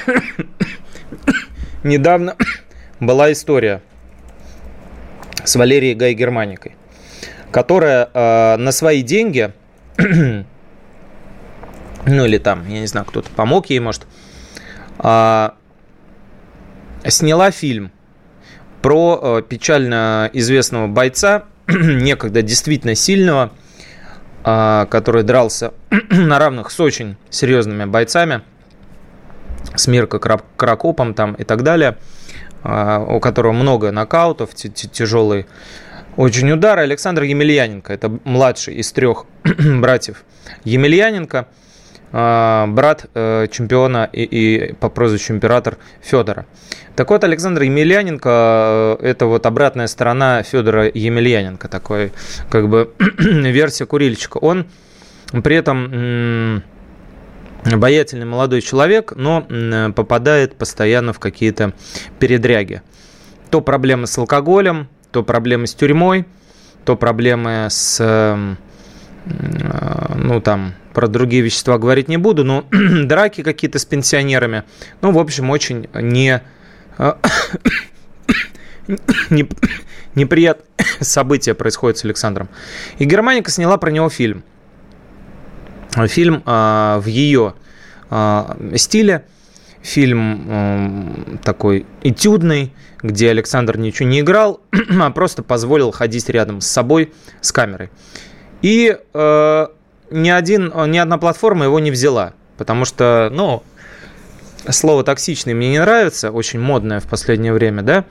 [1.83, 2.35] недавно
[2.99, 3.81] была история
[5.43, 6.75] с Валерией Гай Германикой,
[7.51, 9.51] которая э, на свои деньги,
[9.97, 10.45] ну
[12.05, 14.07] или там, я не знаю, кто-то помог ей, может,
[14.99, 15.49] э,
[17.05, 17.91] сняла фильм
[18.81, 23.51] про э, печально известного бойца, некогда действительно сильного,
[24.43, 25.73] э, который дрался
[26.09, 28.41] на равных с очень серьезными бойцами,
[29.75, 31.97] с Мирко Кракопом там и так далее–
[32.63, 35.47] а, у которого много нокаутов, тяжелый
[36.17, 36.79] очень удар.
[36.79, 40.23] Александр Емельяненко, это младший из трех братьев
[40.63, 41.47] Емельяненко,
[42.13, 46.45] а, брат э, чемпиона и, и по прозвищу император Федора.
[46.95, 52.11] Так вот, Александр Емельяненко э,– это вот обратная сторона Федора Емельяненко, такой
[52.49, 54.37] как бы версия курильщика.
[54.37, 54.65] Он
[55.43, 56.63] при этом
[57.63, 59.45] обаятельный молодой человек, но
[59.95, 61.73] попадает постоянно в какие-то
[62.19, 62.81] передряги.
[63.49, 66.25] То проблемы с алкоголем, то проблемы с тюрьмой,
[66.85, 68.55] то проблемы с, э,
[70.15, 74.63] ну там, про другие вещества говорить не буду, но драки какие-то с пенсионерами.
[75.01, 76.41] Ну, в общем, очень не,
[76.97, 77.13] э,
[79.29, 79.47] не
[80.15, 80.65] неприятное
[81.01, 82.49] событие происходит с Александром.
[82.97, 84.43] И Германика сняла про него фильм–
[86.07, 87.53] фильм а, в ее
[88.09, 89.25] а, стиле.
[89.83, 94.61] Фильм такой этюдный, где Александр ничего не играл,
[95.01, 97.89] а просто позволил ходить рядом с собой с камерой.
[98.61, 99.67] И э,
[100.11, 103.63] ни, один, ни одна платформа его не взяла, потому что, ну,
[104.69, 108.05] слово токсичный мне не нравится, очень модное в последнее время, да.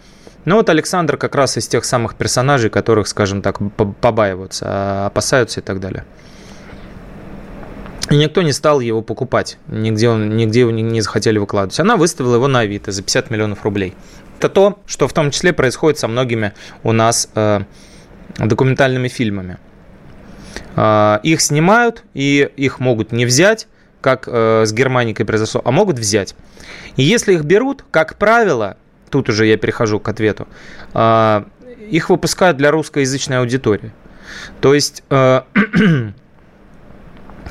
[0.44, 3.59] Но вот Александр как раз из тех самых персонажей, которых, скажем так,
[4.00, 6.04] побаиваются, опасаются и так далее.
[8.10, 11.78] И никто не стал его покупать, нигде, он, нигде его не, захотели выкладывать.
[11.78, 13.94] Она выставила его на Авито за 50 миллионов рублей.
[14.38, 17.60] Это то, что в том числе происходит со многими у нас э,
[18.38, 19.58] документальными фильмами.
[20.74, 23.68] Э, их снимают, и их могут не взять,
[24.00, 26.34] как э, с Германикой произошло, а могут взять.
[26.96, 28.76] И если их берут, как правило,
[29.10, 30.48] тут уже я перехожу к ответу,
[30.94, 31.44] э,
[31.90, 33.92] их выпускают для русскоязычной аудитории.
[34.60, 35.42] То есть э,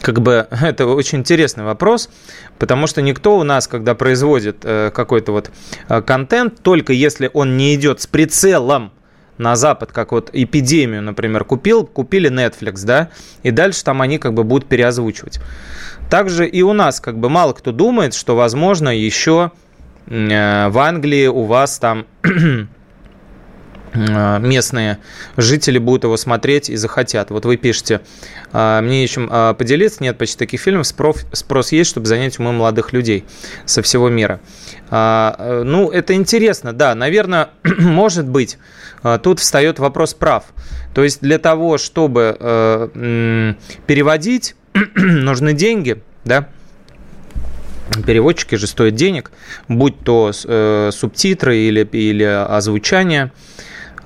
[0.02, 2.10] как бы это очень интересный вопрос,
[2.58, 5.52] потому что никто у нас, когда производит э, какой-то вот
[5.88, 8.92] э, контент, только если он не идет с прицелом
[9.38, 13.10] на Запад, как вот эпидемию, например, купил, купили Netflix, да,
[13.42, 15.40] и дальше там они как бы будут переозвучивать.
[16.10, 19.52] Также и у нас как бы мало кто думает, что возможно еще
[20.08, 22.06] э, в Англии у вас там
[23.94, 25.00] местные
[25.38, 27.32] жители будут его смотреть и захотят.
[27.32, 28.02] Вот вы пишете,
[28.52, 32.94] «А, мне нечем а, поделиться, нет почти таких фильмов, спрос, есть, чтобы занять умы молодых
[32.94, 33.26] людей
[33.66, 34.40] со всего мира.
[34.90, 38.58] А, э, ну, это интересно, да, наверное, может быть,
[39.24, 40.46] тут встает вопрос прав.
[40.94, 43.54] То есть для того, чтобы э,
[43.88, 44.56] переводить,
[44.96, 46.50] нужны деньги, да,
[48.06, 49.32] переводчики же стоят денег,
[49.68, 53.32] будь то э, субтитры или, или озвучание.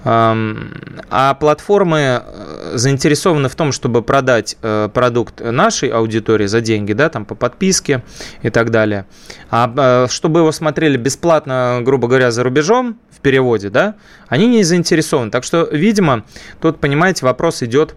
[0.06, 7.08] А платформы э, заинтересованы в том, чтобы продать э, продукт нашей аудитории за деньги, да,
[7.08, 8.04] там по подписке
[8.42, 9.06] и так далее.
[9.50, 13.96] А э, чтобы его смотрели бесплатно, грубо говоря, за рубежом в переводе, да,
[14.28, 15.32] они не заинтересованы.
[15.32, 16.26] Так что, видимо,
[16.60, 17.96] тут, понимаете, вопрос идет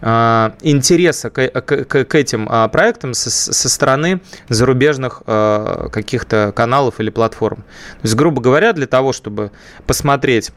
[0.00, 7.62] интереса к, к, к этим проектам со, со стороны зарубежных каких-то каналов или платформ.
[7.62, 9.50] То есть, грубо говоря, для того, чтобы
[9.88, 10.52] посмотреть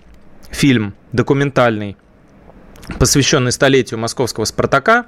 [0.52, 1.98] фильм документальный,
[3.00, 5.06] посвященный столетию московского «Спартака»,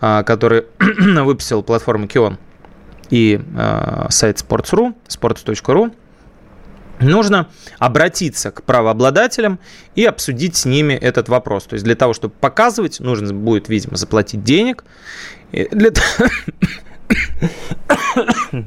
[0.00, 2.38] а, который выпустил платформа Кион
[3.10, 5.94] и а, сайт sports.ru, sports.ru,
[7.00, 9.58] нужно обратиться к правообладателям
[9.94, 11.64] и обсудить с ними этот вопрос.
[11.64, 14.84] То есть для того, чтобы показывать, нужно будет, видимо, заплатить денег.
[15.52, 15.90] Для...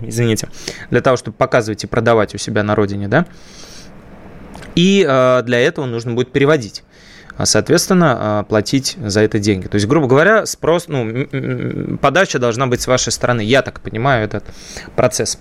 [0.02, 0.50] Извините.
[0.89, 3.26] Для того, чтобы показывать и продавать у себя на родине, да,
[4.78, 6.84] и э, для этого нужно будет переводить
[7.36, 9.68] а, соответственно, э, платить за это деньги.
[9.68, 13.42] То есть, грубо говоря, спрос, ну, подача должна быть с вашей стороны.
[13.42, 14.44] Я так понимаю этот
[14.96, 15.40] процесс.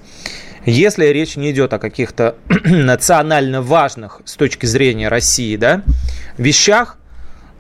[0.65, 5.83] Если речь не идет о каких-то национально важных с точки зрения России, да,
[6.39, 6.99] вещах,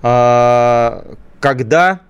[0.02, 2.00] э, когда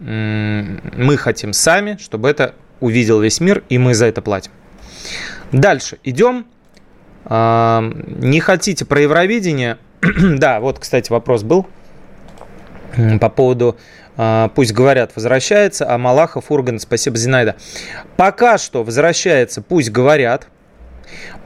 [0.00, 4.50] мы хотим сами, чтобы это увидел весь мир, и мы за это платим.
[5.52, 6.46] Дальше идем
[7.28, 9.78] Не хотите про Евровидение?
[10.00, 11.66] да, вот, кстати, вопрос был
[13.20, 13.78] по поводу
[14.54, 17.56] пусть говорят, возвращается, а Малахов, Урган, спасибо, Зинаида.
[18.16, 20.48] Пока что возвращается, пусть говорят.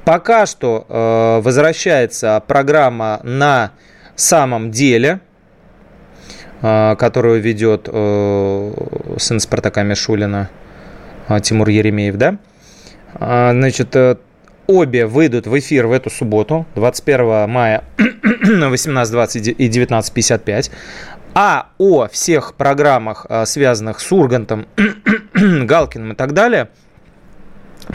[0.04, 3.72] Пока что э, возвращается программа на
[4.14, 5.20] самом деле,
[6.62, 8.72] э, которую ведет э,
[9.18, 10.48] сын Спартака Мишулина,
[11.28, 12.38] э, Тимур Еремеев, да?
[13.18, 14.16] Значит, э,
[14.66, 20.70] Обе выйдут в эфир в эту субботу, 21 мая 18.20 и 19.55.
[21.34, 24.66] А о всех программах, а, связанных с Ургантом,
[25.34, 26.70] Галкиным и так далее,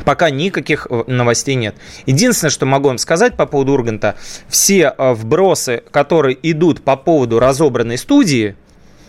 [0.05, 1.75] пока никаких э, новостей нет.
[2.05, 4.15] Единственное, что могу вам сказать по поводу Урганта,
[4.47, 8.55] все э, вбросы, которые идут по поводу разобранной студии,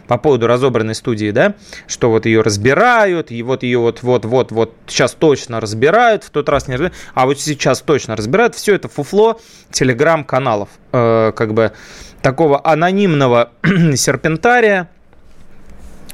[0.07, 1.55] по поводу разобранной студии, да,
[1.87, 6.31] что вот ее разбирают, и вот ее вот, вот, вот, вот сейчас точно разбирают, в
[6.31, 11.55] тот раз не разбирают, а вот сейчас точно разбирают, все это фуфло телеграм-каналов, э, как
[11.55, 11.73] бы
[12.21, 13.51] такого анонимного
[13.97, 14.91] серпентария,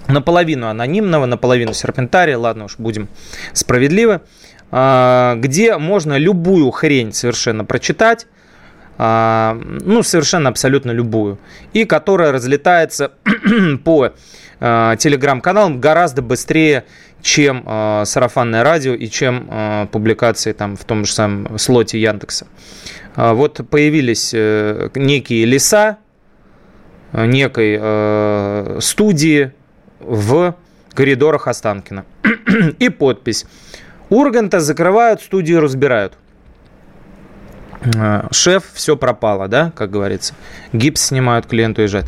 [0.07, 3.09] наполовину анонимного, наполовину серпентария, ладно уж, будем
[3.53, 4.21] справедливы,
[4.71, 8.27] э, где можно любую хрень совершенно прочитать,
[9.01, 11.39] а, ну, совершенно абсолютно любую,
[11.73, 13.13] и которая разлетается
[13.85, 14.13] по
[14.61, 16.85] а, телеграм-каналам гораздо быстрее,
[17.21, 22.47] чем э, сарафанное радио и чем э, публикации там в том же самом слоте Яндекса.
[23.17, 25.99] Э, вот появились э, некие леса
[27.13, 29.53] некой э, студии
[30.01, 30.55] в
[30.95, 32.05] коридорах Останкина.
[32.79, 33.47] и подпись.
[34.11, 36.15] Урганта закрывают, студию разбирают.
[37.97, 40.35] Э, шеф, все пропало, да, как говорится.
[40.73, 42.07] Гипс снимают, клиент уезжает.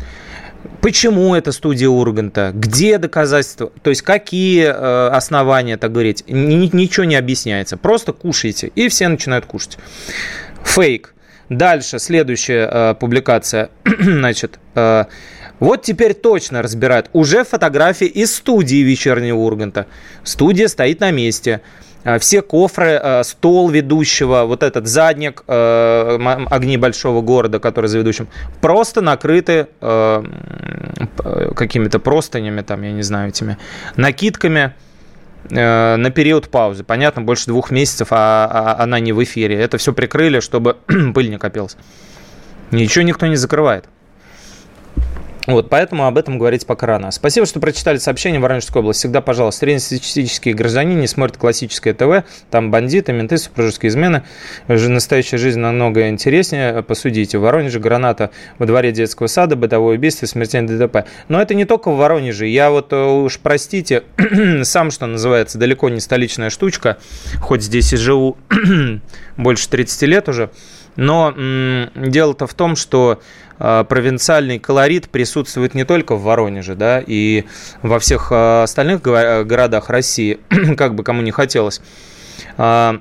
[0.81, 2.51] Почему это студия Урганта?
[2.53, 3.71] Где доказательства?
[3.83, 6.23] То есть какие э, основания так говорить?
[6.27, 7.77] Ничего не объясняется.
[7.77, 8.71] Просто кушайте.
[8.75, 9.77] И все начинают кушать.
[10.63, 11.13] Фейк.
[11.49, 13.69] Дальше, следующая э, публикация.
[13.99, 15.05] Значит, э,
[15.59, 17.09] вот теперь точно разбирают.
[17.13, 19.85] Уже фотографии из студии вечернего Урганта.
[20.23, 21.61] Студия стоит на месте.
[22.03, 27.99] А, все кофры, а, стол ведущего, вот этот задник а, огни большого города, который за
[27.99, 28.27] ведущим,
[28.59, 29.67] просто накрыты
[31.55, 33.57] какими-то простынями, там, я не знаю, этими
[33.95, 34.73] накидками
[35.49, 36.83] на период паузы.
[36.83, 39.59] Понятно, больше двух месяцев, а она не в эфире.
[39.59, 40.77] Это все прикрыли, чтобы
[41.13, 41.77] пыль не копилась.
[42.69, 43.85] Ничего никто не закрывает.
[45.47, 47.09] Вот, поэтому об этом говорить пока рано.
[47.11, 49.01] Спасибо, что прочитали сообщение в Воронежской области.
[49.01, 52.27] Всегда, пожалуйста, среднестатистические граждане не смотрят классическое ТВ.
[52.51, 54.23] Там бандиты, менты, супружеские измены.
[54.67, 56.83] Настоящая жизнь намного интереснее.
[56.83, 57.39] Посудите.
[57.39, 61.07] В Воронеже граната во дворе детского сада, бытовое убийство, смертельный ДТП.
[61.27, 62.45] Но это не только в Воронеже.
[62.45, 64.03] Я вот э, уж, простите,
[64.63, 66.97] сам, что называется, далеко не столичная штучка.
[67.39, 68.37] Хоть здесь и живу
[69.37, 70.51] больше 30 лет уже.
[70.95, 71.33] Но
[71.95, 73.21] дело-то в том, что
[73.59, 77.45] э, провинциальный колорит присутствует не только в Воронеже, да, и
[77.81, 80.39] во всех э, остальных городах России,
[80.77, 81.81] как бы кому не хотелось.
[82.57, 82.99] А,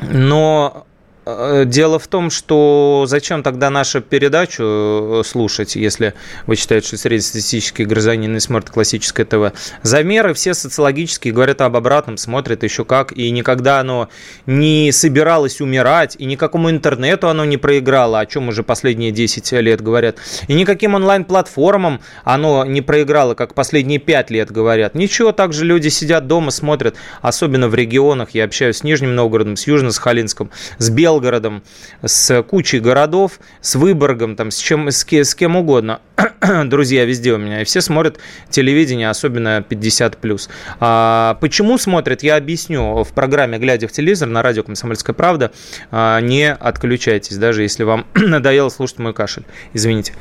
[0.00, 0.95] но Э,
[1.26, 6.14] дело в том, что зачем тогда нашу передачу э, слушать, если
[6.46, 9.52] вы считаете, что среднестатистический гражданин не смотрит классическое ТВ.
[9.82, 14.08] Замеры все социологические говорят об обратном, смотрят еще как, и никогда оно
[14.46, 19.80] не собиралось умирать, и никакому интернету оно не проиграло, о чем уже последние 10 лет
[19.80, 24.94] говорят, и никаким онлайн-платформам оно не проиграло, как последние 5 лет говорят.
[24.94, 29.66] Ничего, также люди сидят дома, смотрят, особенно в регионах, я общаюсь с Нижним Новгородом, с
[29.66, 31.62] Южно-Сахалинском, с Белым Белгородом,
[32.04, 36.00] с кучей городов, с Выборгом, там, с, чем, с, с кем угодно.
[36.66, 37.62] Друзья везде у меня.
[37.62, 38.18] И все смотрят
[38.50, 40.50] телевидение, особенно 50+.
[40.80, 45.52] А, почему смотрят, я объясню в программе «Глядя в телевизор» на радио «Комсомольская правда».
[45.90, 49.44] А, не отключайтесь, даже если вам надоело слушать мой кашель.
[49.72, 50.12] Извините.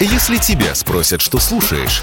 [0.00, 2.02] Если тебя спросят, что слушаешь,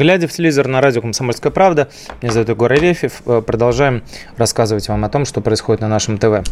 [0.00, 1.90] Глядя в телевизор на радио «Комсомольская правда»,
[2.22, 4.02] меня зовут Егор Арефьев, э, продолжаем
[4.38, 6.42] рассказывать вам о том, что происходит на нашем ТВ.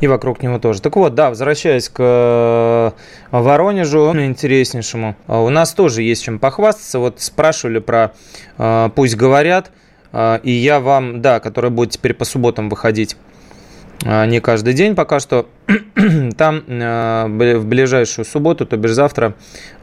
[0.00, 0.82] И вокруг него тоже.
[0.82, 2.90] Так вот, да, возвращаясь к э,
[3.30, 6.98] Воронежу, интереснейшему, э, у нас тоже есть чем похвастаться.
[6.98, 8.14] Вот спрашивали про
[8.96, 9.70] «Пусть говорят»,
[10.42, 13.16] И я вам, да, который будет теперь по субботам выходить
[14.04, 15.48] не каждый день пока что.
[16.36, 19.34] Там в ближайшую субботу, то бишь завтра,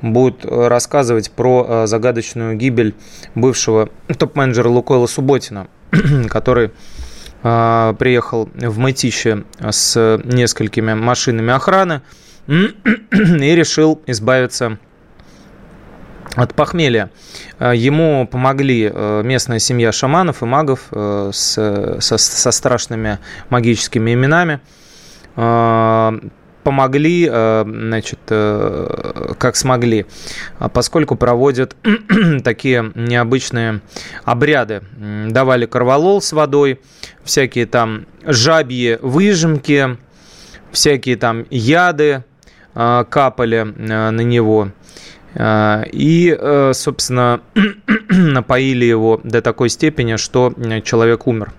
[0.02, 2.96] будут рассказывать про загадочную гибель
[3.36, 5.68] бывшего топ-менеджера Лукойла Субботина,
[6.30, 6.72] который
[7.42, 12.02] приехал в Мытище с несколькими машинами охраны
[12.48, 14.80] и решил избавиться
[16.36, 17.10] от похмелья.
[17.60, 23.20] Э, ему помогли э, местная семья шаманов и магов э, с, со, со страшными
[23.50, 24.60] магическими именами.
[26.64, 30.08] Помогли, значит, как смогли,
[30.74, 31.76] поскольку проводят
[32.44, 33.82] такие необычные
[34.24, 34.82] обряды.
[35.28, 36.80] Давали корвалол с водой,
[37.24, 39.98] всякие там жабьи выжимки,
[40.72, 42.24] всякие там яды
[42.74, 44.85] капали на него– а,
[45.38, 47.42] и, э, собственно,
[48.10, 51.52] напоили его до такой степени, что человек умер.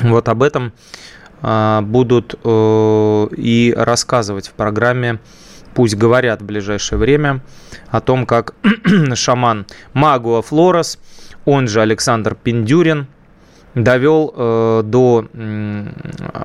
[0.00, 0.72] Вот об этом
[1.40, 5.18] а, будут э, и рассказывать в программе
[5.74, 7.40] «Пусть говорят» в ближайшее время
[7.88, 8.54] о том, как
[9.14, 10.98] шаман Магуа Флорес,
[11.44, 13.06] он же Александр Пиндюрин–
[13.82, 15.86] довел э, до э,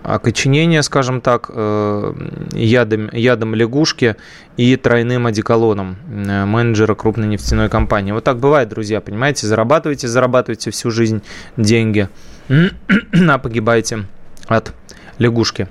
[0.04, 2.14] окоченения, скажем так, э,
[2.54, 4.16] ядом, ядом лягушки
[4.58, 8.12] и тройным одеколоном э, менеджера крупной нефтяной компании.
[8.12, 11.24] Вот так бывает, друзья, понимаете, зарабатываете, зарабатываете всю жизнь
[11.58, 12.10] деньги,
[12.50, 14.06] а погибаете
[14.48, 14.74] от
[15.18, 15.68] лягушки.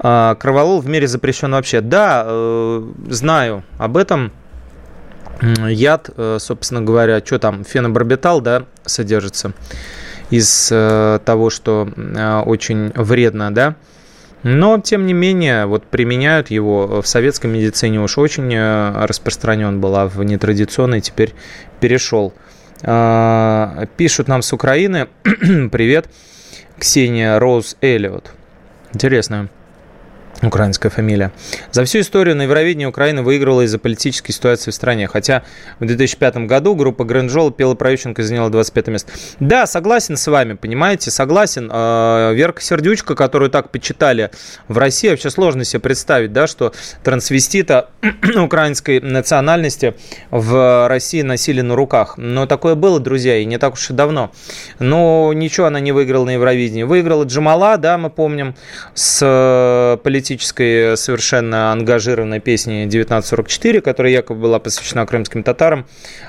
[0.00, 1.80] А, кроволол в мире запрещен вообще.
[1.80, 4.32] Да, знаю об этом.
[5.40, 9.52] Яд, собственно говоря, что там, фенобарбитал, да, содержится
[10.30, 13.76] из э, того, что э, очень вредно, да,
[14.42, 19.96] но, тем не менее, вот применяют его в советской медицине уж очень э, распространен был,
[19.96, 21.34] а в нетрадиционной теперь
[21.80, 22.32] перешел.
[23.96, 26.08] Пишут нам с Украины, привет,
[26.78, 28.30] Ксения Роуз Эллиот.
[28.94, 29.48] Интересно
[30.42, 31.32] украинская фамилия.
[31.72, 35.08] За всю историю на Евровидении Украина выиграла из-за политической ситуации в стране.
[35.08, 35.42] Хотя
[35.80, 39.12] в 2005 году группа Грэнджол пела про Ющенко и заняла 25 место.
[39.40, 41.68] Да, согласен с вами, понимаете, согласен.
[41.72, 44.30] А, Верка Сердючка, которую так почитали
[44.68, 46.72] в России, вообще сложно себе представить, да, что
[47.02, 47.90] трансвестита
[48.36, 49.94] украинской национальности
[50.30, 52.14] в России носили на руках.
[52.16, 54.30] Но такое было, друзья, и не так уж и давно.
[54.78, 56.84] Но ничего она не выиграла на Евровидении.
[56.84, 58.54] Выиграла Джамала, да, мы помним,
[58.94, 65.86] с э, политической политической совершенно ангажированной песни 1944, которая якобы была посвящена крымским татарам,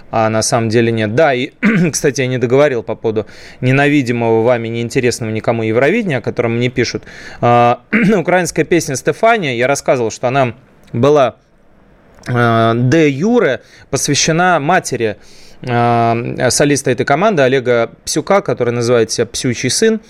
[0.10, 1.16] а на самом деле нет.
[1.16, 1.52] Да, и,
[1.92, 3.26] кстати, я не договорил по поводу
[3.60, 7.04] ненавидимого вами, неинтересного никому Евровидения, о котором мне пишут.
[7.42, 7.82] А,
[8.16, 10.56] украинская песня «Стефания», я рассказывал, что она
[10.94, 11.36] была
[12.26, 15.18] а, де юре посвящена матери
[15.62, 20.02] солиста этой команды Олега Псюка, который называет себя «Псючий сын».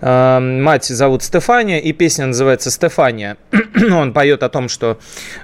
[0.00, 3.36] Мать зовут Стефания, и песня называется «Стефания».
[3.92, 4.98] Он поет о том, что,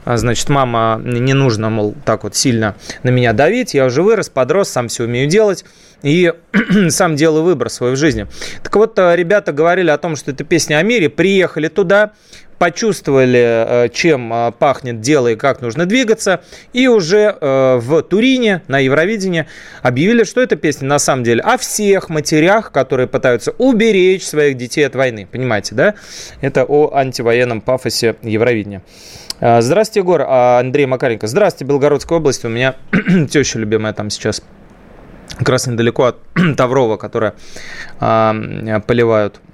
[0.05, 4.29] а, значит, мама, не нужно, мол, так вот сильно на меня давить, я уже вырос,
[4.29, 5.65] подрос, сам все умею делать
[6.03, 6.33] и
[6.89, 8.27] сам делаю выбор свой в жизни.
[8.63, 12.13] Так вот, а, ребята говорили о том, что это песня о мире, приехали туда,
[12.63, 18.63] почувствовали, э, чем э, пахнет дело и как нужно двигаться, и уже э, в Турине
[18.69, 19.47] на Евровидении
[19.83, 24.87] объявили, что эта песня на самом деле о всех матерях, которые пытаются уберечь своих детей
[24.87, 25.27] от войны.
[25.29, 25.95] Понимаете, да?
[26.41, 28.83] Это о антивоенном пафосе Евровидения.
[29.41, 30.23] Здравствуйте, Егор.
[30.25, 31.27] А, Андрей Макаренко.
[31.27, 32.45] Здравствуйте, Белгородская область.
[32.45, 32.77] У меня
[33.29, 34.41] теща любимая там сейчас
[35.37, 36.19] как раз недалеко от
[36.57, 37.35] Таврова, которая
[38.01, 39.52] э, поливают а,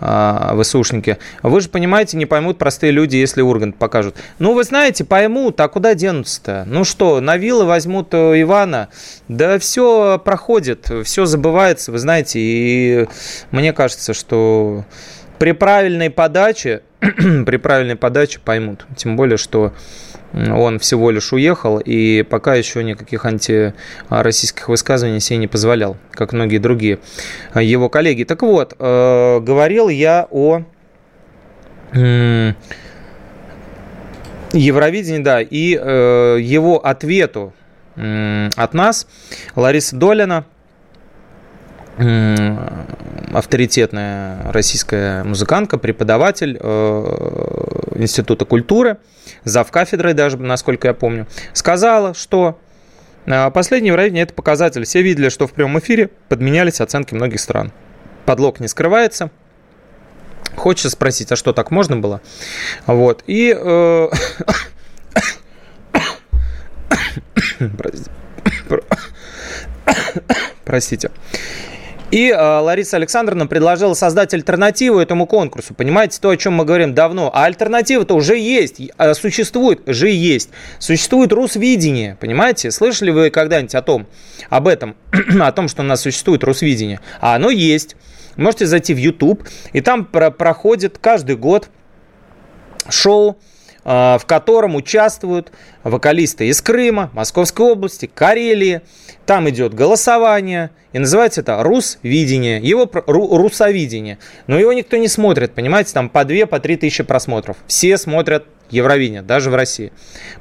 [0.00, 1.18] ВСУшники.
[1.42, 4.16] Вы же понимаете, не поймут простые люди, если Ургант покажут.
[4.38, 6.64] Ну, вы знаете, поймут, а куда денутся-то?
[6.66, 8.88] Ну что, на вилы возьмут э, Ивана?
[9.28, 13.08] Да все проходит, все забывается, вы знаете, и
[13.50, 14.84] мне кажется, что
[15.38, 18.86] при правильной подаче, при правильной подаче поймут.
[18.96, 19.72] Тем более, что
[20.32, 26.58] он всего лишь уехал и пока еще никаких антироссийских высказываний себе не позволял, как многие
[26.58, 26.98] другие
[27.54, 28.24] его коллеги.
[28.24, 30.62] Так вот, э, говорил я о
[34.52, 37.54] Евровидении, да, и э, его ответу
[37.96, 39.08] от нас,
[39.56, 40.44] Лариса Долина,
[43.32, 47.04] авторитетная российская музыкантка, преподаватель э,
[47.96, 48.98] Института культуры,
[49.48, 52.58] зав кафедрой даже, насколько я помню, сказала, что
[53.26, 54.84] э, последнее Евровидение– это показатель.
[54.84, 57.72] Все видели, что в прямом эфире подменялись оценки многих стран.
[58.24, 59.30] Подлог не скрывается.
[60.56, 62.20] Хочется спросить, а что, так можно было?
[62.86, 63.24] Вот.
[63.26, 63.54] И...
[63.56, 64.08] Э,
[70.64, 71.10] простите.
[72.10, 75.74] И э, Лариса Александровна предложила создать альтернативу этому конкурсу.
[75.74, 77.30] Понимаете, то, о чем мы говорим давно.
[77.34, 80.48] А альтернатива-то уже есть, э, существует, же есть.
[80.78, 82.70] Существует Русвидение, понимаете?
[82.70, 84.06] Слышали вы когда-нибудь о том,
[84.48, 84.96] об этом,
[85.40, 87.00] о том, что у нас существует Русвидение?
[87.20, 87.94] А оно есть.
[88.36, 91.68] Можете зайти в YouTube, и там про проходит каждый год
[92.88, 93.57] шоу а,
[93.88, 95.50] в котором участвуют
[95.82, 98.82] вокалисты из Крыма, Московской области, Карелии.
[99.24, 104.18] Там идет голосование, и называется это «Рус-видение», его «Русовидение».
[104.46, 107.56] Но его никто не смотрит, понимаете, там по 2, по 3 тысячи просмотров.
[107.66, 109.92] Все смотрят Евровидение, даже в России.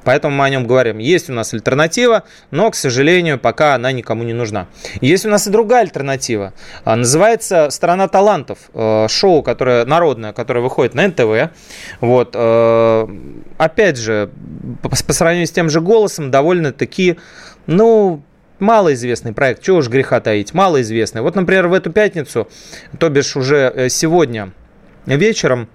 [0.03, 0.97] Поэтому мы о нем говорим.
[0.97, 4.67] Есть у нас альтернатива, но, к сожалению, пока она никому не нужна.
[5.01, 6.53] Есть у нас и другая альтернатива.
[6.83, 8.59] А, называется «Страна талантов».
[8.73, 11.51] Э, шоу, которое народное, которое выходит на НТВ.
[12.01, 12.31] Вот.
[12.35, 13.07] Э,
[13.57, 14.29] опять же,
[14.81, 17.17] по сравнению с тем же «Голосом», довольно-таки,
[17.65, 18.23] ну,
[18.59, 21.21] малоизвестный проект, чего уж греха таить, малоизвестный.
[21.21, 22.47] Вот, например, в эту пятницу,
[22.99, 24.51] то бишь уже э, сегодня
[25.05, 25.69] вечером,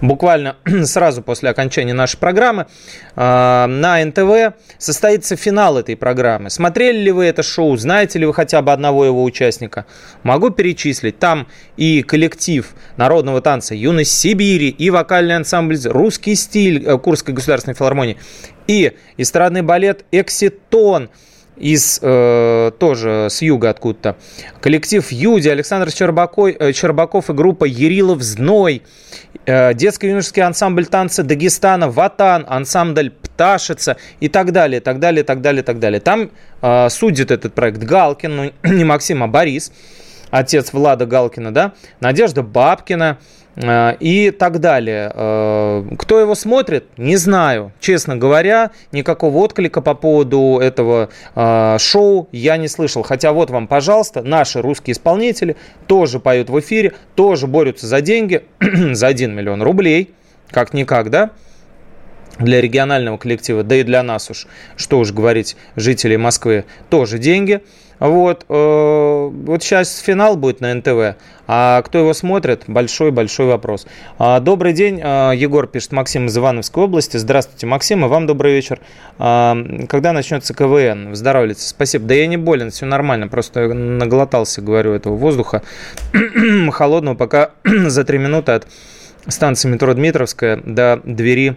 [0.00, 2.66] буквально сразу после окончания нашей программы
[3.16, 6.50] а, на НТВ состоится финал этой программы.
[6.50, 7.76] Смотрели ли вы это шоу?
[7.76, 9.86] Знаете ли вы хотя бы одного его участника?
[10.22, 11.18] Могу перечислить.
[11.18, 17.74] Там и коллектив народного танца «Юность Сибири», и вокальный ансамбль «Русский стиль» э, Курской государственной
[17.74, 18.18] филармонии,
[18.66, 21.10] и эстрадный балет «Экситон»,
[21.56, 24.16] из э, тоже с юга откуда-то.
[24.60, 28.82] Коллектив Юди, Александр Щербакой, э, Щербаков и группа Ерилов Зной.
[29.44, 35.62] Э, детско-юношеский ансамбль танца Дагестана, Ватан, ансамбль Пташица и так далее, так далее, так далее,
[35.62, 36.00] так далее.
[36.00, 36.30] Там
[36.60, 39.72] э, судит этот проект Галкин, ну не Максим, а Борис,
[40.30, 43.18] отец Влада Галкина, да, Надежда Бабкина,
[43.56, 45.12] и так далее.
[45.14, 47.72] Э, кто его смотрит, не знаю.
[47.80, 53.02] Честно говоря, никакого отклика по поводу этого э, шоу я не слышал.
[53.02, 58.42] Хотя вот вам, пожалуйста, наши русские исполнители тоже поют в эфире, тоже борются за деньги,
[58.60, 60.14] за 1 миллион рублей,
[60.50, 61.30] как-никак, да?
[62.38, 64.46] для регионального коллектива, да и для нас уж,
[64.76, 67.62] что уж говорить, жителей Москвы, тоже деньги–
[68.08, 73.86] вот, э, вот сейчас финал будет на НТВ, а кто его смотрит, большой-большой вопрос.
[74.18, 77.16] А, добрый день, а, Егор пишет, Максим из Ивановской области.
[77.16, 78.80] Здравствуйте, Максим, и вам добрый вечер.
[79.18, 79.56] А,
[79.88, 81.10] когда начнется КВН?
[81.10, 81.62] Выздоравливайте.
[81.62, 82.06] Спасибо.
[82.06, 85.62] Да я не болен, все нормально, просто наглотался, говорю, этого воздуха
[86.72, 88.66] холодного, пока за три минуты от
[89.28, 91.56] станции метро Дмитровская до двери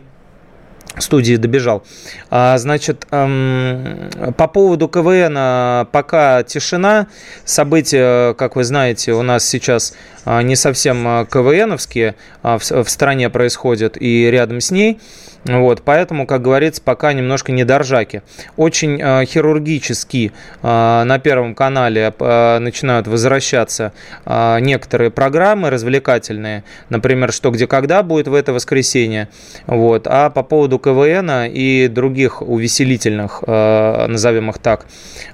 [1.02, 1.84] студии добежал.
[2.30, 7.08] А, значит, эм, по поводу КВН пока тишина.
[7.43, 9.93] События, как вы знаете, у нас сейчас
[10.26, 15.00] а, не совсем а, КВНовские в стране происходят и рядом с ней.
[15.46, 18.24] Вот, поэтому, как говорится, пока немножко не доржаки.
[18.58, 20.32] Очень э, хирургически
[20.64, 23.93] э, на Первом канале э, начинают возвращаться
[24.26, 26.64] э, некоторые программы развлекательные.
[26.89, 29.30] Например, «Что, где, когда» будет в это воскресенье.
[29.68, 30.08] Вот.
[30.08, 34.88] А по поводу КВН и других увеселительных, э, назовем их так,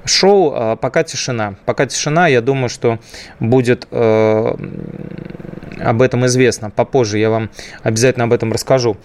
[0.04, 1.56] шоу, э, пока тишина.
[1.66, 3.00] Пока тишина, я думаю, что
[3.40, 4.56] будет э,
[5.80, 6.70] об этом известно.
[6.70, 7.50] Попозже я вам
[7.82, 8.98] обязательно об этом расскажу.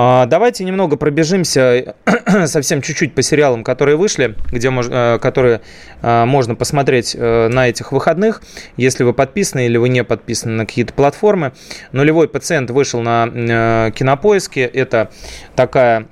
[0.00, 1.96] А, давайте немного пробежимся
[2.46, 5.60] совсем чуть-чуть по сериалам, которые вышли, где э, которые
[6.02, 8.40] а, можно посмотреть э, на этих выходных,
[8.76, 11.50] если вы подписаны или вы не подписаны на какие-то платформы.
[11.90, 14.60] Нулевой пациент вышел на э, кинопоиске.
[14.66, 15.10] Это
[15.56, 16.06] такая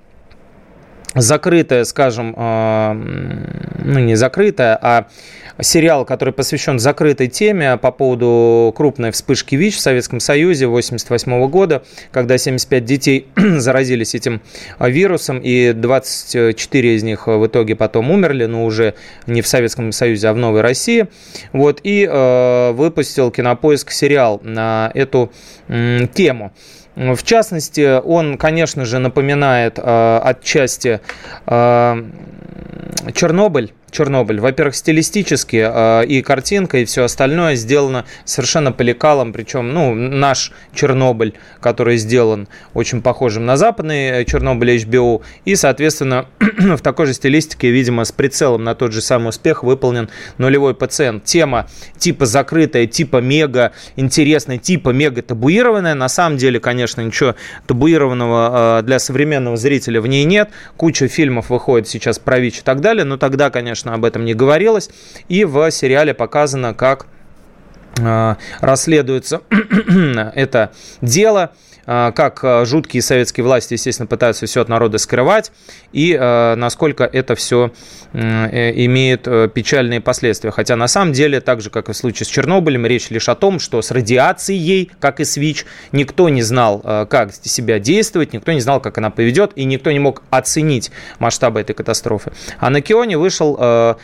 [1.16, 5.06] закрытая, скажем, ну не закрытая, а
[5.60, 11.82] сериал, который посвящен закрытой теме по поводу крупной вспышки ВИЧ в Советском Союзе 1988 года,
[12.10, 14.42] когда 75 детей заразились этим
[14.78, 18.94] вирусом, и 24 из них в итоге потом умерли, но уже
[19.26, 21.06] не в Советском Союзе, а в Новой России.
[21.52, 25.32] Вот, и э, выпустил Кинопоиск сериал на эту
[25.68, 26.52] э, тему.
[26.96, 31.00] В частности, он, конечно же, напоминает э, отчасти
[31.46, 32.04] э,
[33.14, 34.40] Чернобыль, Чернобыль.
[34.40, 40.52] Во-первых, стилистически э, и картинка, и все остальное сделано совершенно по лекалам, причем, ну, наш
[40.74, 47.70] Чернобыль, который сделан очень похожим на западный Чернобыль HBO, и, соответственно, в такой же стилистике,
[47.70, 51.24] видимо, с прицелом на тот же самый успех выполнен нулевой пациент.
[51.24, 51.68] Тема
[51.98, 55.94] типа закрытая, типа мега интересная, типа мега табуированная.
[55.94, 57.34] На самом деле, конечно, ничего
[57.66, 60.50] табуированного э, для современного зрителя в ней нет.
[60.76, 64.34] Куча фильмов выходит сейчас про ВИЧ и так далее, но тогда, конечно, об этом не
[64.34, 64.90] говорилось.
[65.28, 67.06] И в сериале показано, как
[68.60, 69.42] расследуется
[70.34, 71.52] это дело.
[71.86, 75.52] А, как а, жуткие советские власти, естественно, пытаются все от народа скрывать,
[75.92, 77.72] и а, насколько это все
[78.12, 80.50] э, имеет э, печальные последствия.
[80.50, 83.34] Хотя на самом деле, так же, как и в случае с Чернобылем, речь лишь о
[83.34, 88.52] том, что с радиацией, как и с ВИЧ, никто не знал, как себя действовать, никто
[88.52, 92.32] не знал, как она поведет, и никто не мог оценить масштабы этой катастрофы.
[92.58, 93.96] А на Кионе вышел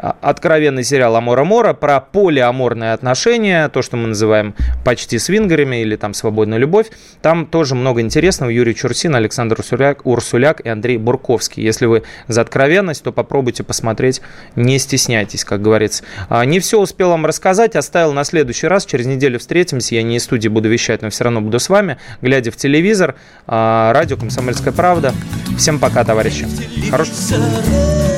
[0.00, 6.14] откровенный сериал «Амора Мора» про полиаморные отношения, то, что мы называем почти свингерами или там
[6.14, 6.86] «Свободная любовь».
[7.22, 8.50] Там тоже много интересного.
[8.50, 11.62] Юрий Чурсин, Александр Урсуляк, Урсуляк и Андрей Бурковский.
[11.62, 14.22] Если вы за откровенность, то попробуйте посмотреть,
[14.56, 16.04] не стесняйтесь, как говорится.
[16.28, 18.86] А, не все успел вам рассказать, оставил на следующий раз.
[18.86, 19.94] Через неделю встретимся.
[19.94, 23.16] Я не из студии буду вещать, но все равно буду с вами, глядя в телевизор.
[23.46, 25.12] А, радио «Комсомольская правда».
[25.58, 26.46] Всем пока, товарищи.
[26.90, 28.09] Хорошего.